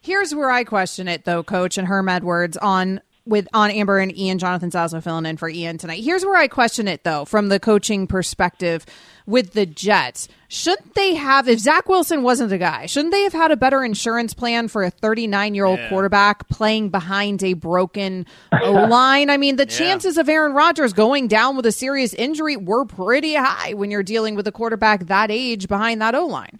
[0.00, 4.16] Here's where I question it, though, Coach and Herm Edwards on with on Amber and
[4.16, 6.02] Ian Jonathan Zaslow filling in for Ian tonight.
[6.02, 8.86] Here's where I question it, though, from the coaching perspective
[9.26, 10.28] with the Jets.
[10.48, 13.84] Shouldn't they have, if Zach Wilson wasn't the guy, shouldn't they have had a better
[13.84, 18.24] insurance plan for a 39 year old quarterback playing behind a broken
[18.64, 19.28] line?
[19.28, 23.34] I mean, the chances of Aaron Rodgers going down with a serious injury were pretty
[23.34, 26.58] high when you're dealing with a quarterback that age behind that O line.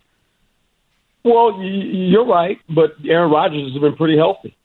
[1.24, 4.56] Well, you're right, but Aaron Rodgers has been pretty healthy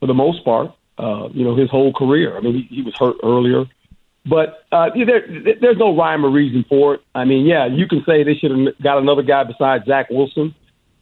[0.00, 0.72] for the most part.
[1.02, 2.36] Uh, you know, his whole career.
[2.36, 3.64] I mean, he, he was hurt earlier,
[4.24, 5.26] but uh, there,
[5.60, 7.00] there's no rhyme or reason for it.
[7.12, 10.54] I mean, yeah, you can say they should have got another guy besides Zach Wilson,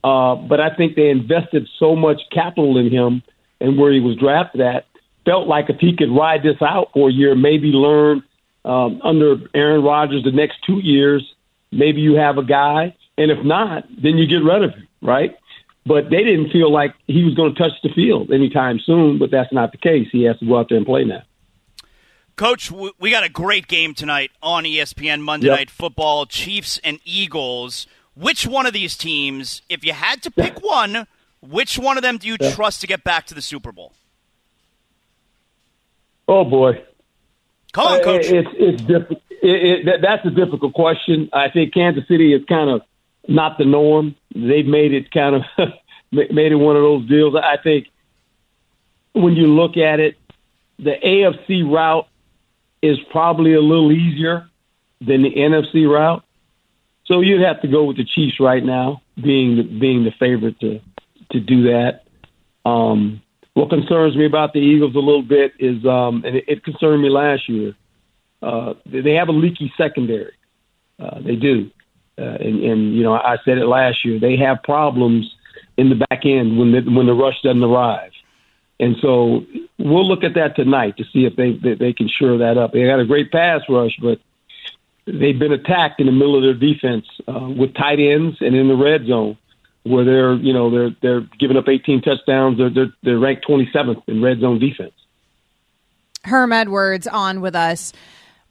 [0.03, 3.23] uh, but I think they invested so much capital in him
[3.61, 4.87] and where he was drafted at.
[5.27, 8.23] Felt like if he could ride this out for a year, maybe learn
[8.65, 11.23] um, under Aaron Rodgers the next two years,
[11.71, 15.37] maybe you have a guy, and if not, then you get rid of him, right?
[15.87, 19.31] But they didn't feel like he was going to touch the field anytime soon, but
[19.31, 20.09] that's not the case.
[20.13, 21.23] He has to go out there and play now.
[22.37, 25.57] Coach, we got a great game tonight on ESPN Monday Yep.
[25.59, 26.27] Night Football.
[26.27, 27.87] Chiefs and Eagles.
[28.15, 31.07] Which one of these teams, if you had to pick one,
[31.43, 32.55] which one of them do you Yeah.
[32.55, 33.93] trust to get back to the Super Bowl?
[36.29, 36.83] Oh boy,
[37.73, 38.27] Come on, Coach.
[38.27, 39.21] It's it's difficult.
[39.43, 41.29] It, it, that, that's a difficult question.
[41.33, 42.83] I think Kansas City is kind of
[43.29, 44.15] not the norm.
[44.35, 45.43] They've made it kind of
[46.13, 47.35] made it one of those deals.
[47.37, 47.89] I think
[49.13, 50.17] when you look at it,
[50.79, 52.09] the AFC route
[52.83, 54.49] is probably a little easier
[55.01, 56.25] than the NFC route.
[57.05, 60.59] So you'd have to go with the Chiefs right now, being the, being the favorite
[60.61, 60.81] to
[61.33, 62.03] to do that.
[62.65, 63.23] Um,
[63.55, 67.03] what concerns me about the Eagles a little bit is, um, and it, it concerned
[67.03, 67.75] me last year.
[68.43, 70.33] Uh, they have a leaky secondary.
[70.99, 71.71] Uh, they do,
[72.21, 74.19] uh, and, and you know I said it last year.
[74.21, 75.35] They have problems
[75.77, 78.13] in the back end when the, when the rush doesn't arrive,
[78.79, 79.47] and so
[79.79, 82.73] we'll look at that tonight to see if they they, they can shore that up.
[82.73, 84.21] They got a great pass rush, but
[85.07, 88.69] they've been attacked in the middle of their defense uh, with tight ends and in
[88.69, 89.37] the red zone,
[89.85, 92.59] where they're you know they're they're giving up 18 touchdowns.
[92.59, 94.93] They're they're, they're ranked 27th in red zone defense.
[96.25, 97.93] Herm Edwards on with us.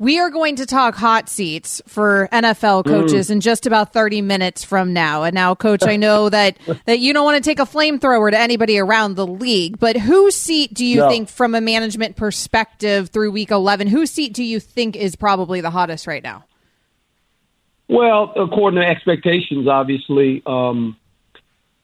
[0.02, 3.32] We are going to talk hot seats for NFL coaches Mm.
[3.34, 5.24] in just about 30 minutes from now.
[5.24, 8.40] And now, coach, I know that, that you don't want to take a flamethrower to
[8.40, 11.10] anybody around the league, but whose seat do you No.
[11.10, 15.60] think, from a management perspective through week 11, whose seat do you think is probably
[15.60, 16.46] the hottest right now?
[17.90, 20.96] Well, according to expectations, obviously, um,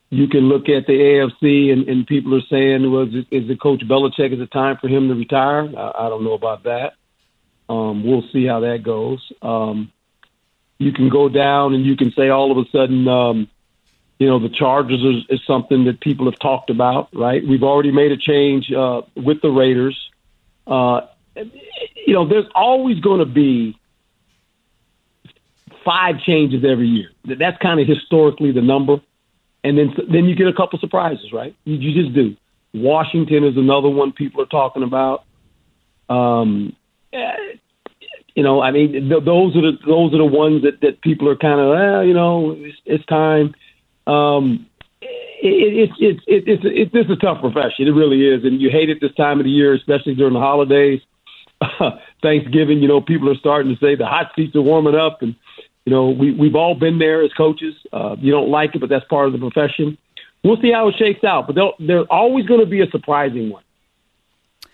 [0.09, 3.59] you can look at the AFC and, and people are saying, was it, is it
[3.59, 4.31] Coach Belichick?
[4.33, 5.67] Is it time for him to retire?
[5.77, 6.93] I, I don't know about that.
[7.67, 9.31] Um, we'll see how that goes.
[9.41, 9.91] Um,
[10.77, 13.47] you can go down and you can say all of a sudden, um,
[14.19, 17.45] you know, the Chargers is, is something that people have talked about, right?
[17.45, 19.97] We've already made a change uh, with the Raiders.
[20.67, 21.01] Uh,
[21.35, 23.77] you know, there's always going to be
[25.83, 27.09] five changes every year.
[27.25, 29.01] That's kind of historically the number.
[29.63, 31.55] And then then you get a couple surprises, right?
[31.63, 32.35] You, you just do.
[32.73, 35.23] Washington is another one people are talking about.
[36.07, 36.75] Um,
[38.35, 41.29] you know, I mean, th- those are the those are the ones that that people
[41.29, 43.55] are kind of, eh, you know, it's, it's time.
[44.07, 44.67] Um,
[45.01, 47.87] it, it, it's it's it's it's it's a tough profession.
[47.87, 50.39] It really is, and you hate it this time of the year, especially during the
[50.39, 51.01] holidays.
[52.21, 55.35] Thanksgiving, you know, people are starting to say the hot seats are warming up, and
[55.85, 57.75] you know, we we've all been there as coaches.
[57.93, 59.97] Uh, you don't like it, but that's part of the profession.
[60.43, 63.63] We'll see how it shakes out, but there's always going to be a surprising one.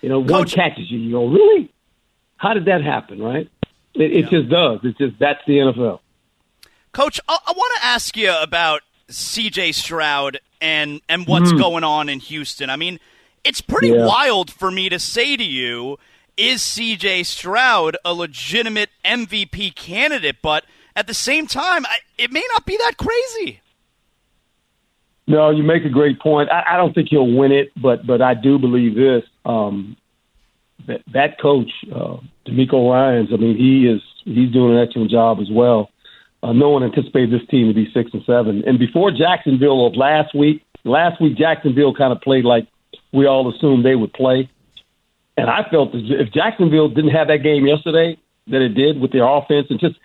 [0.02, 1.72] You know, one catches you, you go, really?
[2.42, 3.22] How did that happen?
[3.22, 3.48] Right?
[3.94, 4.80] It, it just does.
[4.84, 6.00] It's just that's the NFL.
[6.92, 9.74] Coach, I, I want to ask you about C.J.
[9.74, 11.60] Stroud and and what's Mhm.
[11.60, 12.72] going on in Houston.
[12.72, 13.00] I mean,
[13.44, 14.08] it's pretty Yeah.
[14.08, 16.00] wild for me to say to you,
[16.36, 17.24] is C.J.
[17.24, 20.38] Stroud a legitimate MVP candidate?
[20.42, 23.60] But at the same time, I, it may not be that crazy.
[25.28, 26.50] No, you make a great point.
[26.50, 29.24] I, I don't think he'll win it, but but I do believe this.
[29.46, 29.96] Um,
[30.88, 35.40] that that coach, uh, DeMeco Ryans, I mean, he is he's doing an excellent job
[35.40, 35.90] as well.
[36.44, 38.64] Uh, no one anticipated this team to be six and seven.
[38.66, 42.68] And before Jacksonville of last week, last week Jacksonville kind of played like
[43.12, 44.50] we all assumed they would play.
[45.38, 49.12] And I felt that if Jacksonville didn't have that game yesterday that it did with
[49.12, 49.96] their offense and just,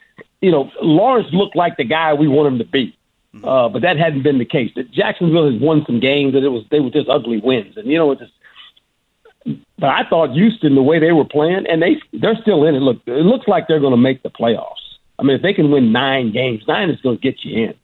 [0.41, 2.97] you know, Lawrence looked like the guy we want him to be.
[3.45, 4.73] Uh, but that hadn't been the case.
[4.93, 7.99] Jacksonville has won some games that it was they were just ugly wins, and you
[7.99, 8.33] know it just
[9.79, 12.81] but I thought Houston, the way they were playing, and they they're still in it.
[12.81, 14.75] Look, it looks like they're going to make the playoffs.
[15.19, 17.75] I mean, if they can win nine games, nine is going to get you in.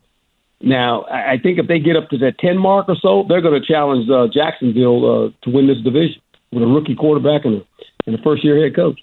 [0.61, 3.61] Now, I think if they get up to that ten mark or so, they're going
[3.61, 6.21] to challenge uh, Jacksonville uh, to win this division
[6.53, 7.65] with a rookie quarterback and a,
[8.07, 9.01] and a first year head coach.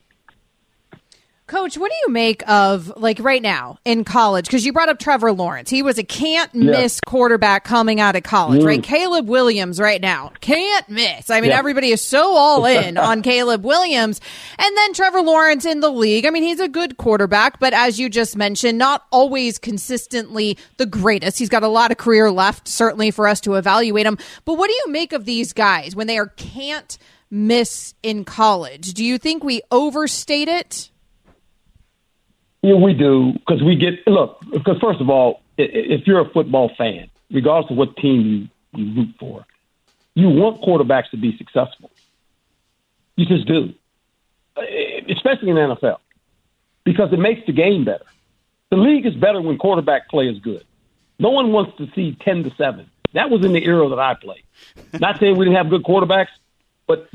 [1.50, 4.46] Coach, what do you make of like right now in college?
[4.46, 5.70] Because you brought up Trevor Lawrence.
[5.70, 8.66] He was a can't miss quarterback coming out of college, Mm.
[8.66, 8.84] right?
[8.84, 11.30] Caleb Williams right now can't miss.
[11.30, 11.58] I mean, Yeah.
[11.60, 14.22] everybody is so all in on Caleb Williams.
[14.58, 16.26] And then Trevor Lawrence in the league.
[16.26, 20.86] I mean, he's a good quarterback, but as you just mentioned, not always consistently the
[20.86, 21.40] greatest.
[21.40, 24.18] He's got a lot of career left, certainly for us to evaluate him.
[24.46, 26.98] But what do you make of these guys when they are can't
[27.32, 28.94] miss in college?
[28.94, 30.90] Do you think we overstate it?
[32.62, 34.40] Yeah, we do because we get look.
[34.52, 38.96] Because first of all, if you're a football fan, regardless of what team you, you
[38.96, 39.46] root for,
[40.16, 41.90] you want quarterbacks to be successful.
[43.16, 43.74] You just do,
[44.58, 44.62] Uh,
[45.10, 45.98] especially in the NFL,
[46.84, 48.06] because it makes the game better.
[48.72, 50.64] The league is better when quarterback play is good.
[51.18, 52.90] No one wants to see ten to seven.
[53.14, 54.44] That was in the era that I played.
[55.00, 56.28] Not saying we didn't have good quarterbacks,
[56.88, 57.10] but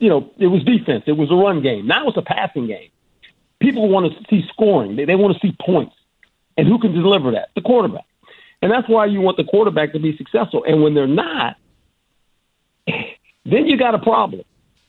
[0.00, 1.04] you know it was defense.
[1.06, 1.86] It was a run game.
[1.86, 2.90] Now it's a passing game
[3.60, 4.96] people want to see scoring.
[4.96, 5.94] They, they want to see points.
[6.56, 7.50] And who can deliver that?
[7.54, 8.04] The quarterback.
[8.60, 10.64] And that's why you want the quarterback to be successful.
[10.64, 11.56] And when they're not,
[12.86, 14.42] then you got a problem.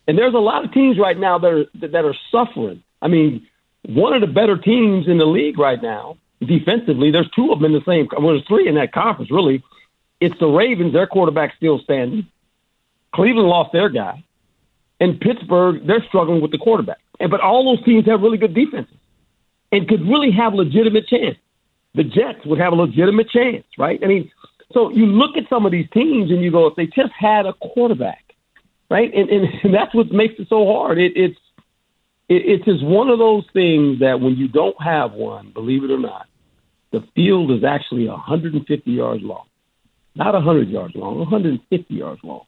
[0.08, 2.84] And there's a lot of teams right now that are, that are suffering.
[3.02, 3.48] I mean,
[3.84, 7.74] one of the better teams in the league right now, defensively, there's two of them
[7.74, 9.64] in the same, well, there's three in that conference, really.
[10.20, 12.28] It's the Ravens, their quarterback's still standing.
[13.14, 14.24] Cleveland lost their guy.
[15.00, 17.00] And Pittsburgh, they're struggling with the quarterback.
[17.20, 18.96] And but all those teams have really good defenses
[19.72, 21.38] and could really have a legitimate chance.
[21.96, 24.00] The Jets would have a legitimate chance, right?
[24.04, 24.32] I mean,
[24.74, 27.46] so you look at some of these teams and you go, if they just had
[27.46, 28.24] a quarterback,
[28.90, 29.12] right?
[29.14, 30.98] And and, and that's what makes it so hard.
[30.98, 31.40] It, it's
[32.30, 35.92] it, it's just one of those things that when you don't have one, believe it
[35.92, 36.28] or not,
[36.92, 39.46] the field is actually 150 yards long,
[40.16, 42.46] not 100 yards long, 150 yards long.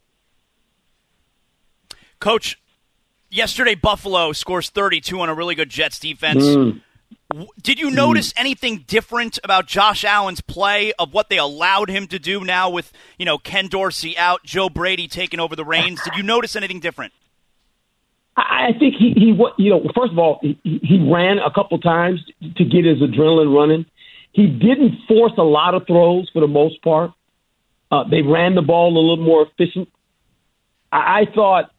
[2.19, 2.59] Coach,
[3.31, 6.43] yesterday Buffalo scores 32 on a really good Jets defense.
[6.43, 6.81] Mm.
[7.61, 12.19] Did you notice anything different about Josh Allen's play of what they allowed him to
[12.19, 16.01] do now with, you know, Ken Dorsey out, Joe Brady taking over the reins?
[16.03, 17.13] Did you notice anything different?
[18.35, 21.79] I I think he, he you know, first of all, he, he ran a couple
[21.79, 22.19] times
[22.57, 23.85] to get his adrenaline running.
[24.33, 27.11] He didn't force a lot of throws for the most part.
[27.91, 29.89] Uh, they ran the ball a little more efficient.
[30.91, 31.71] I, I thought,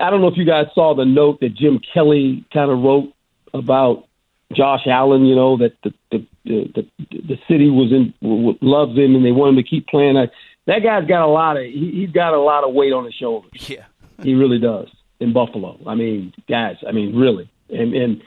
[0.00, 3.12] I don't know if you guys saw the note that Jim Kelly kind of wrote
[3.54, 4.06] about
[4.54, 5.24] Josh Allen.
[5.24, 8.14] You know that the the the, the, the city was in
[8.60, 10.16] loves him and they want him to keep playing.
[10.16, 10.28] I,
[10.66, 13.14] that guy's got a lot of he, he's got a lot of weight on his
[13.14, 13.50] shoulders.
[13.68, 13.84] Yeah,
[14.22, 14.88] he really does
[15.20, 15.78] in Buffalo.
[15.86, 18.22] I mean, guys, I mean, really, and and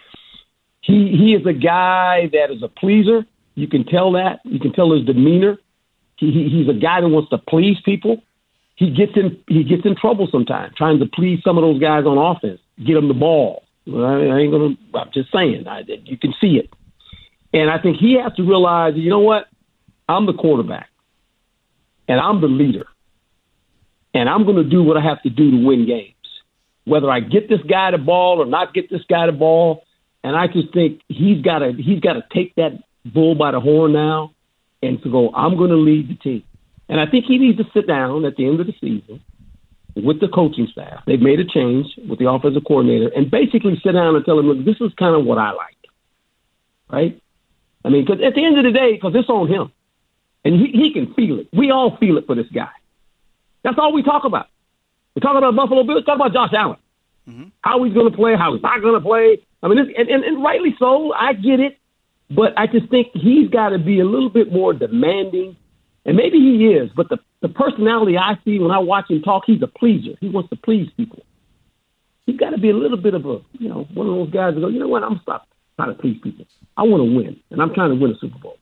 [0.81, 3.25] he he is a guy that is a pleaser.
[3.55, 4.39] You can tell that.
[4.43, 5.57] You can tell his demeanor.
[6.17, 8.23] He, he he's a guy that wants to please people.
[8.75, 12.05] He gets in he gets in trouble sometimes trying to please some of those guys
[12.05, 13.63] on offense, get them the ball.
[13.88, 14.75] I, I ain't gonna.
[14.93, 15.65] I'm just saying.
[15.67, 16.69] I, you can see it,
[17.53, 18.93] and I think he has to realize.
[18.95, 19.45] You know what?
[20.09, 20.89] I'm the quarterback,
[22.07, 22.85] and I'm the leader,
[24.13, 26.15] and I'm going to do what I have to do to win games
[26.85, 29.83] whether I get this guy the ball or not get this guy the ball.
[30.23, 32.71] And I just think he's got to he's got to take that
[33.03, 34.31] bull by the horn now
[34.81, 35.31] and to go.
[35.33, 36.43] I'm going to lead the team.
[36.87, 39.21] And I think he needs to sit down at the end of the season
[39.95, 41.03] with the coaching staff.
[41.05, 44.47] They've made a change with the offensive coordinator and basically sit down and tell him,
[44.47, 45.77] look, this is kind of what I like,
[46.91, 47.21] right?
[47.83, 49.71] I mean, because at the end of the day, because it's on him,
[50.43, 51.47] and he, he can feel it.
[51.53, 52.69] We all feel it for this guy.
[53.63, 54.47] That's all we talk about.
[55.15, 56.05] We talk about Buffalo Bills.
[56.05, 56.77] Talk about Josh Allen.
[57.27, 57.47] Mm-hmm.
[57.61, 59.39] How he's going to play, how he's not going to play.
[59.63, 61.13] I mean, this, and, and, and rightly so.
[61.13, 61.79] I get it,
[62.29, 65.55] but I just think he's got to be a little bit more demanding,
[66.05, 66.91] and maybe he is.
[66.95, 70.15] But the the personality I see when I watch him talk, he's a pleaser.
[70.19, 71.23] He wants to please people.
[72.25, 74.55] He's got to be a little bit of a you know one of those guys
[74.55, 76.45] that go, you know what, I'm stop trying to please people.
[76.77, 78.57] I want to win, and I'm trying to win a Super Bowl.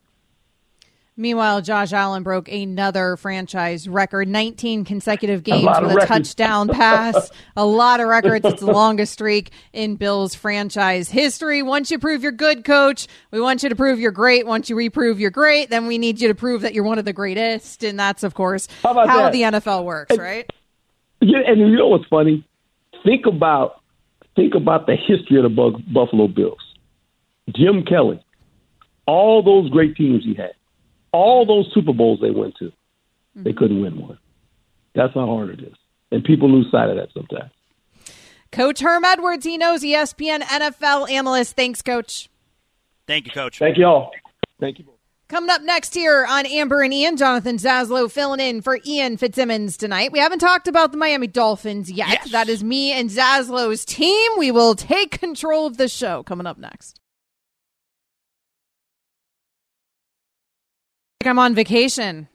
[1.16, 6.08] Meanwhile, Josh Allen broke another franchise record 19 consecutive games of with a records.
[6.30, 7.30] touchdown pass.
[7.56, 8.46] a lot of records.
[8.46, 11.62] It's the longest streak in Bills franchise history.
[11.62, 14.48] Once you prove you're good, coach, we want you to prove you're great.
[14.48, 17.06] Once you reprove you're great, then we need you to prove that you're one of
[17.06, 17.84] the greatest.
[17.84, 19.32] And that's, of course, how, that?
[19.32, 20.50] the NFL works, right?
[21.22, 22.46] Yeah, and you know what's funny?
[23.04, 23.82] Think about
[24.36, 26.60] think about the history of the Buffalo Bills.
[27.56, 28.20] Jim Kelly,
[29.06, 30.54] all those great teams he had,
[31.14, 32.72] all those Super Bowls they went to,
[33.36, 33.58] they mm-hmm.
[33.58, 34.18] couldn't win one.
[34.96, 35.76] That's how hard it is,
[36.12, 37.52] and people lose sight of that sometimes.
[38.52, 41.56] Coach Herm Edwards, he knows ESPN NFL analyst.
[41.56, 42.30] Thanks, Coach.
[43.08, 43.58] Thank you, Coach.
[43.58, 44.12] Thank you all.
[44.60, 44.86] Thank you.
[45.28, 49.78] Coming up next here on Amber and Ian, Jonathan Zaslow filling in for Ian Fitzsimmons
[49.78, 50.12] tonight.
[50.12, 52.10] We haven't talked about the Miami Dolphins yet.
[52.10, 52.32] Yes.
[52.32, 54.32] That is me and Zaslow's team.
[54.38, 57.00] We will take control of the show coming up next.
[61.26, 62.28] I'm on vacation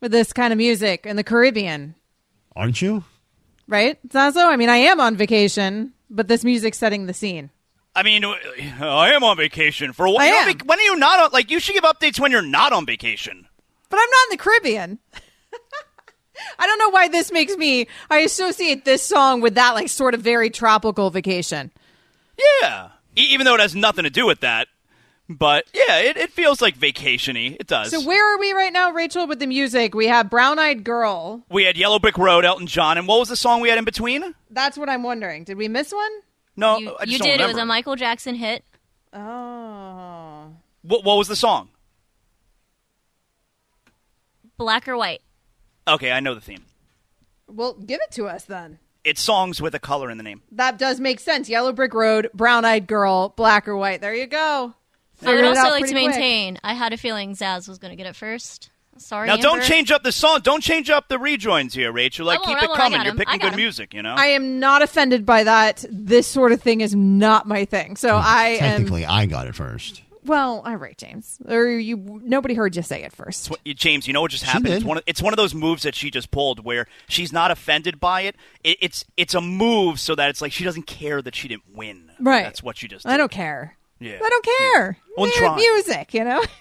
[0.00, 1.94] with this kind of music in the Caribbean,
[2.56, 3.04] Aren't you?
[3.66, 4.46] right, Zaslow?
[4.46, 7.50] I mean, I am on vacation, but this music's setting the scene.
[7.96, 10.20] I mean, I am on vacation for what?
[10.20, 10.52] I you're on am.
[10.58, 11.30] vac- when are you not on?
[11.32, 13.46] Like, you should give updates when you're not on vacation.
[13.88, 14.98] But I'm not in the Caribbean.
[16.58, 17.86] I don't know why this makes me.
[18.10, 21.70] I associate this song with that, like, sort of very tropical vacation.
[22.62, 24.66] Yeah, e- even though it has nothing to do with that.
[25.28, 27.56] But yeah, it, it feels like vacationy.
[27.58, 27.90] It does.
[27.90, 29.94] So where are we right now, Rachel, with the music?
[29.94, 31.42] We have Brown Eyed Girl.
[31.48, 33.84] we had Yellow Brick Road, Elton John, and what was the song we had in
[33.84, 34.34] between?
[34.50, 35.44] That's what I'm wondering.
[35.44, 36.10] Did we miss one?
[36.56, 37.40] No, You, I just you don't did.
[37.40, 38.64] It was a Michael Jackson hit.
[39.14, 40.48] Oh.
[40.82, 41.70] What, what was the song?
[44.56, 45.22] Black or white.
[45.88, 46.64] Okay, I know the theme.
[47.48, 48.78] Well, give it to us then.
[49.04, 50.42] It's songs with a color in the name.
[50.52, 51.48] That does make sense.
[51.48, 54.00] Yellow Brick Road, Brown Eyed Girl, Black or White.
[54.00, 54.74] There you go.
[55.22, 56.16] I would also like to pretty quick.
[56.16, 56.58] maintain.
[56.62, 58.70] I had a feeling Zas was going to get it first.
[58.96, 59.26] Sorry.
[59.26, 60.40] now, don't change up the song.
[60.42, 62.26] Don't change up the rejoins here, Rachel.
[62.26, 63.02] Like, I oh, won't, keep I it coming.
[63.02, 63.56] You're picking good him.
[63.56, 64.14] music, you know?
[64.16, 65.84] I am not offended by that.
[65.90, 67.96] This sort of thing is not my thing.
[67.96, 68.58] So I am.
[68.58, 70.02] Technically, I got it first.
[70.24, 71.38] Well, all right, James.
[71.46, 72.20] Or you?
[72.24, 73.50] Nobody heard you say it first.
[73.50, 74.68] What- James, you know what just happened?
[74.68, 77.50] It's one, of, it's one of those moves that she just pulled where she's not
[77.50, 78.36] offended by it.
[78.62, 78.78] it.
[78.80, 82.10] It's it's a move so that it's like she doesn't care that she didn't win.
[82.20, 82.44] Right.
[82.44, 83.06] That's what she just.
[83.06, 83.76] I don't care.
[84.00, 84.18] Yeah.
[84.22, 84.98] I don't care.
[85.16, 85.56] Well, trying.
[85.56, 86.42] music, you know.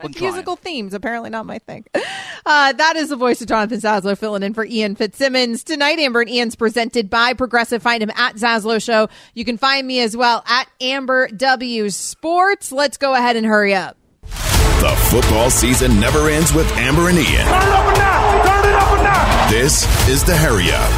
[0.00, 0.32] I'm trying.
[0.32, 1.84] Musical themes, apparently not my thing.
[2.44, 5.62] Uh, that is the voice of Jonathan Zaslow filling in for Ian Fitzsimmons.
[5.62, 7.80] Tonight, Amber and Ian's presented by Progressive.
[7.80, 9.08] Find him at Zaslow Show.
[9.34, 12.72] You can find me as well at Amber W Sports.
[12.72, 13.96] Let's go ahead and hurry up.
[14.22, 17.26] The football season never ends with Amber and Ian.
[17.28, 18.46] Turn it up a notch!
[18.48, 19.50] Turn it up a notch!
[19.52, 20.90] This is the Hurry Up.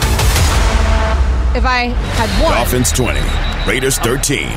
[1.54, 3.20] If I had one, Dolphins 20,
[3.70, 4.48] Raiders 13.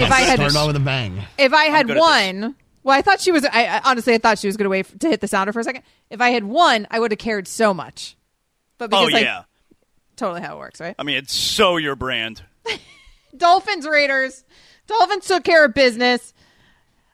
[0.00, 1.22] If I had Start off with a bang.
[1.38, 3.44] if I had good won, well, I thought she was.
[3.44, 5.60] I, I honestly, I thought she was going to wait to hit the sounder for
[5.60, 5.82] a second.
[6.10, 8.16] If I had won, I would have cared so much.
[8.78, 9.42] But Oh because like, yeah.
[10.16, 10.94] totally how it works, right?
[10.98, 12.42] I mean, it's so your brand.
[13.36, 14.44] Dolphins Raiders.
[14.86, 16.32] Dolphins took care of business.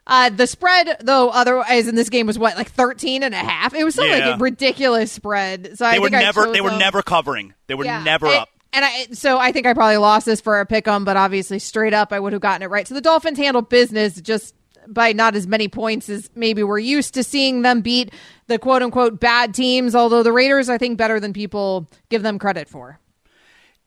[0.07, 3.73] Uh, the spread, though, otherwise in this game was what, like 13 and a half?
[3.75, 4.29] It was something Yeah.
[4.33, 5.79] like a ridiculous spread.
[5.79, 6.45] So I They were think I never.
[6.45, 6.79] chose They were them.
[6.79, 7.55] never covering.
[7.67, 8.03] They were Yeah.
[8.05, 8.49] never And- up.
[8.75, 11.59] And I, so I think I probably lost this for a pick 'em, but obviously
[11.61, 12.87] straight up I would have gotten it right.
[12.89, 14.55] So the Dolphins handled business just
[14.89, 18.13] by not as many points as maybe we're used to seeing them beat
[18.49, 19.95] the quote unquote bad teams.
[19.95, 22.99] Although the Raiders, I think, better than people give them credit for.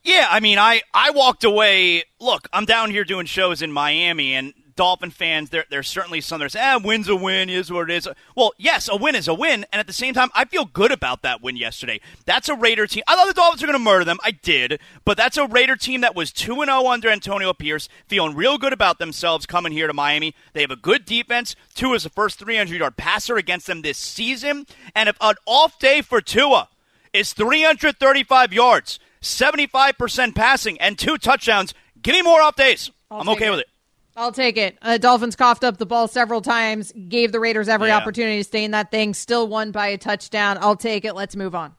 [0.03, 2.03] Yeah, I mean, I I walked away.
[2.19, 6.39] Look, I'm down here doing shows in Miami, and Dolphin fans, there there's certainly some
[6.39, 9.27] that say, "Ah, win's a win, is what it is." Well, yes, a win is
[9.27, 11.99] a win, and at the same time, I feel good about that win yesterday.
[12.25, 13.03] That's a Raider team.
[13.07, 14.19] I thought the Dolphins were going to murder them.
[14.23, 17.89] I did, but that's a Raider team that was two and zero under Antonio Pierce,
[18.07, 20.33] feeling real good about themselves coming here to Miami.
[20.53, 21.55] They have a good defense.
[21.75, 24.65] Tua is the first 300 yard passer against them this season,
[24.95, 26.69] and if an off day for Tua
[27.13, 31.73] is 335 yards, 75% passing, and two touchdowns.
[32.01, 32.91] Give me more off days.
[33.09, 33.51] I'm okay it.
[33.51, 33.69] with it.
[34.17, 34.77] I'll take it.
[34.81, 37.97] Uh, Dolphins coughed up the ball several times, gave the Raiders every Yeah.
[37.97, 40.57] opportunity to stay in that thing, still won by a touchdown.
[40.59, 41.13] I'll take it.
[41.13, 41.73] Let's move on.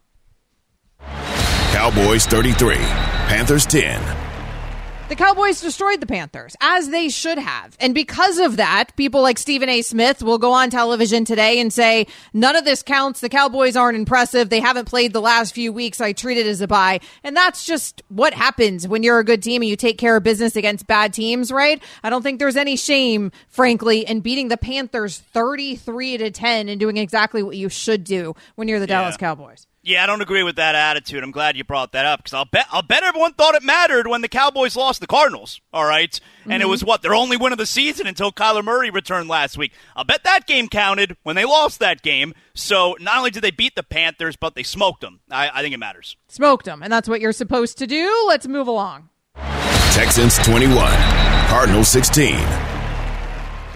[1.73, 2.77] Cowboys 33,
[3.27, 4.01] Panthers 10.
[5.09, 7.75] The Cowboys destroyed the Panthers, as they should have.
[7.81, 9.81] And because of that, people like Stephen A.
[9.81, 13.21] Smith will go on television today and say, none of this counts.
[13.21, 14.51] The Cowboys aren't impressive.
[14.51, 16.03] They haven't played the last few weeks.
[16.03, 17.01] I treat it as a bye.
[17.25, 20.25] And that's just what happens when you're a good team and you take care of
[20.25, 21.83] business against bad teams, right?
[22.03, 26.79] I don't think there's any shame, frankly, in beating the Panthers 33 to 10 and
[26.79, 29.01] doing exactly what you should do when you're the Yeah.
[29.01, 29.67] Dallas Cowboys.
[29.83, 31.23] Yeah, I don't agree with that attitude.
[31.23, 34.07] I'm glad you brought that up because I'll bet I'll bet everyone thought it mattered
[34.07, 35.61] when the Cowboys lost the Cardinals.
[35.73, 36.19] All right?
[36.51, 36.71] and it Mhm.
[36.71, 39.71] was what their only win of the season until Kyler Murray returned last week.
[39.95, 42.33] I'll bet that game counted when they lost that game.
[42.55, 45.21] So not only did they beat the Panthers, but they smoked them.
[45.31, 46.17] I, I think it matters.
[46.29, 46.83] Smoked them.
[46.83, 48.25] And that's what you're supposed to do.
[48.27, 49.11] Let's move along.
[49.93, 50.91] Texans 21,
[51.49, 52.35] Cardinals 16.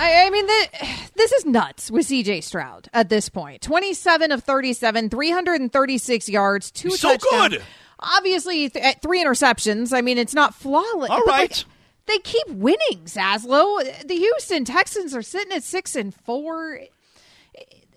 [0.03, 0.69] I, I mean, the,
[1.15, 3.63] this is nuts with CJ Stroud at this point.
[3.63, 7.49] 27 of 37, 336 yards, two He's so touchdowns.
[7.55, 7.63] good.
[8.01, 9.93] Obviously, th- at three interceptions.
[9.97, 11.09] I mean, it's not flawless.
[11.11, 11.51] All right.
[11.51, 11.65] like,
[12.07, 13.79] they keep winning, Zaslow.
[14.05, 16.81] The Houston Texans are sitting at six and four.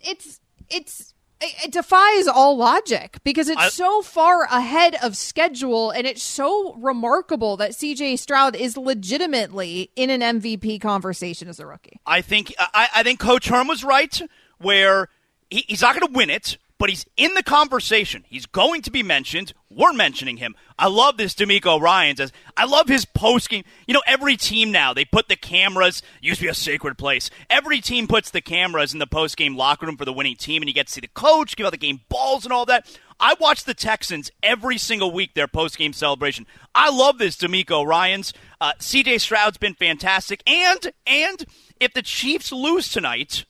[0.03, 0.39] It's
[0.69, 6.23] it's it defies all logic because it's I- so far ahead of schedule and it's
[6.23, 11.99] so remarkable that CJ Stroud is legitimately in an MVP conversation as a rookie.
[12.05, 14.21] I think I, I think Coach Herm was right
[14.59, 15.09] where
[15.49, 18.25] he, he's not going to win it, but he's in the conversation.
[18.27, 19.53] He's going to be mentioned.
[19.69, 20.55] We're mentioning him.
[20.77, 22.19] I love this DeMeco Ryans.
[22.19, 23.63] As I love his post game.
[23.87, 26.01] You know, every team now they put the cameras.
[26.21, 27.29] Used to be a sacred place.
[27.49, 30.61] Every team puts the cameras in the post game locker room for the winning team,
[30.61, 32.87] and you get to see the coach give out the game balls and all that.
[33.19, 36.45] I watch the Texans every single week their post game celebration.
[36.73, 38.33] I love this DeMeco Ryans.
[38.59, 39.19] Uh, C.J.
[39.19, 41.45] Stroud's been fantastic, and and
[41.79, 43.45] if the Chiefs lose tonight.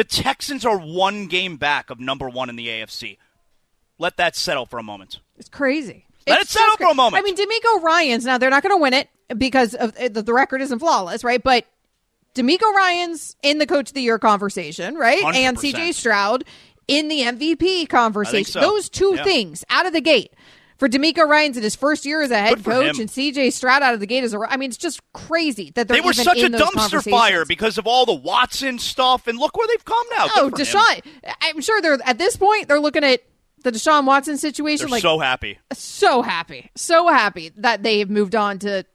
[0.00, 3.18] The Texans are one game back of number one in the AFC.
[3.98, 5.20] Let that settle for a moment.
[5.36, 6.06] It's crazy.
[6.26, 7.22] Let It's it settle for a moment.
[7.22, 10.22] I mean, DeMeco Ryans now they're not going to win it because of uh, the,
[10.22, 11.42] the record isn't flawless, right?
[11.42, 11.66] But
[12.34, 15.22] DeMeco Ryans in the Coach of the Year conversation, right?
[15.22, 15.74] And 100%.
[15.74, 16.44] CJ Stroud
[16.88, 18.52] in the MVP conversation.
[18.52, 18.60] so.
[18.60, 19.24] Those two Yeah.
[19.24, 20.32] things out of the gate.
[20.80, 23.00] For DeMeco Ryans in his first year as a head coach, him.
[23.02, 24.38] and CJ Stroud out of the gate as a.
[24.38, 27.86] I mean, it's just crazy that they're They were such a dumpster fire because of
[27.86, 30.28] all the Watson stuff, and look where they've come now.
[30.36, 30.66] Oh, for him.
[30.66, 31.02] Deshaun!
[31.42, 33.22] I'm sure they're at this point they're looking at
[33.62, 35.58] the Deshaun Watson situation They're like so happy.
[35.74, 38.86] so happy, so happy that they've moved on to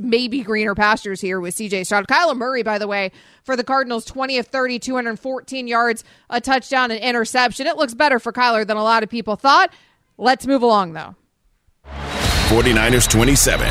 [0.00, 2.06] maybe greener pastures here with CJ Stroud.
[2.06, 6.90] Kyler Murray, by the way, for the Cardinals, 20 of 30, 214 yards, a touchdown,
[6.90, 7.66] and interception.
[7.66, 9.70] It looks better for Kyler than a lot of people thought.
[10.16, 11.16] Let's move along, though.
[12.48, 13.66] 49ers 27,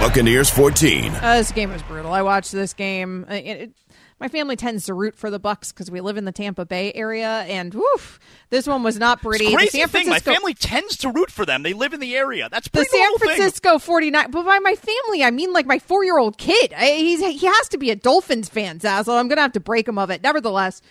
[0.00, 1.12] Buccaneers 14.
[1.14, 2.12] Uh, this game was brutal.
[2.12, 3.24] I watched this game.
[3.28, 3.72] It, it,
[4.20, 6.92] my family tends to root for the Bucs because we live in the Tampa Bay
[6.94, 8.18] area, and woof,
[8.50, 9.44] this one was not pretty.
[9.46, 10.08] It's The crazy San thing.
[10.08, 11.62] My family tends to root for them.
[11.62, 12.48] They live in the area.
[12.50, 13.28] That's a the San normal thing.
[13.30, 16.72] Francisco 49 but by my family I mean like my 4-year-old kid.
[16.76, 19.18] I, he's he has to be a Dolphins fan, Zazzle.
[19.18, 20.22] I'm going to have to break him of it.
[20.22, 20.82] Nevertheless,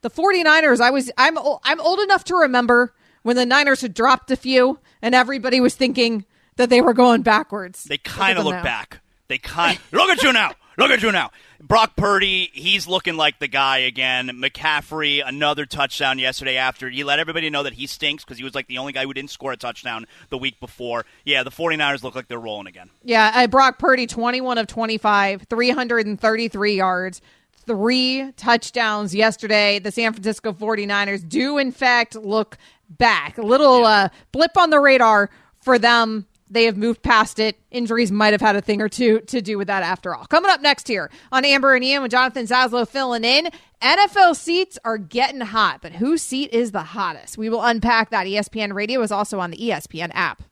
[0.00, 3.94] the 49ers I was I'm o- I'm old enough to remember when the Niners had
[3.94, 6.24] dropped a few and everybody was thinking
[6.56, 7.84] that they were going backwards.
[7.84, 9.00] They kind of look back.
[9.28, 10.52] They kind look at you now.
[10.78, 11.30] Look at you now.
[11.60, 14.28] Brock Purdy, he's looking like the guy again.
[14.28, 18.54] McCaffrey, another touchdown yesterday after he let everybody know that he stinks because he was
[18.54, 21.04] like the only guy who didn't score a touchdown the week before.
[21.24, 22.88] Yeah, the 49ers look like they're rolling again.
[23.04, 27.20] Yeah, uh, Brock Purdy, 21 of 25, 333 yards,
[27.66, 29.80] three touchdowns yesterday.
[29.80, 32.56] The San Francisco 49ers do, in fact, look
[32.90, 33.38] back.
[33.38, 35.30] A little uh, blip on the radar
[35.62, 36.26] for them.
[36.52, 37.56] They have moved past it.
[37.70, 40.26] Injuries might have had a thing or two to do with that after all.
[40.26, 43.50] Coming up next here on Amber and Ian with Jonathan Zaslow filling in.
[43.80, 47.38] NFL seats are getting hot, but whose seat is the hottest?
[47.38, 48.26] We will unpack that.
[48.26, 50.42] ESPN Radio is also on the ESPN app.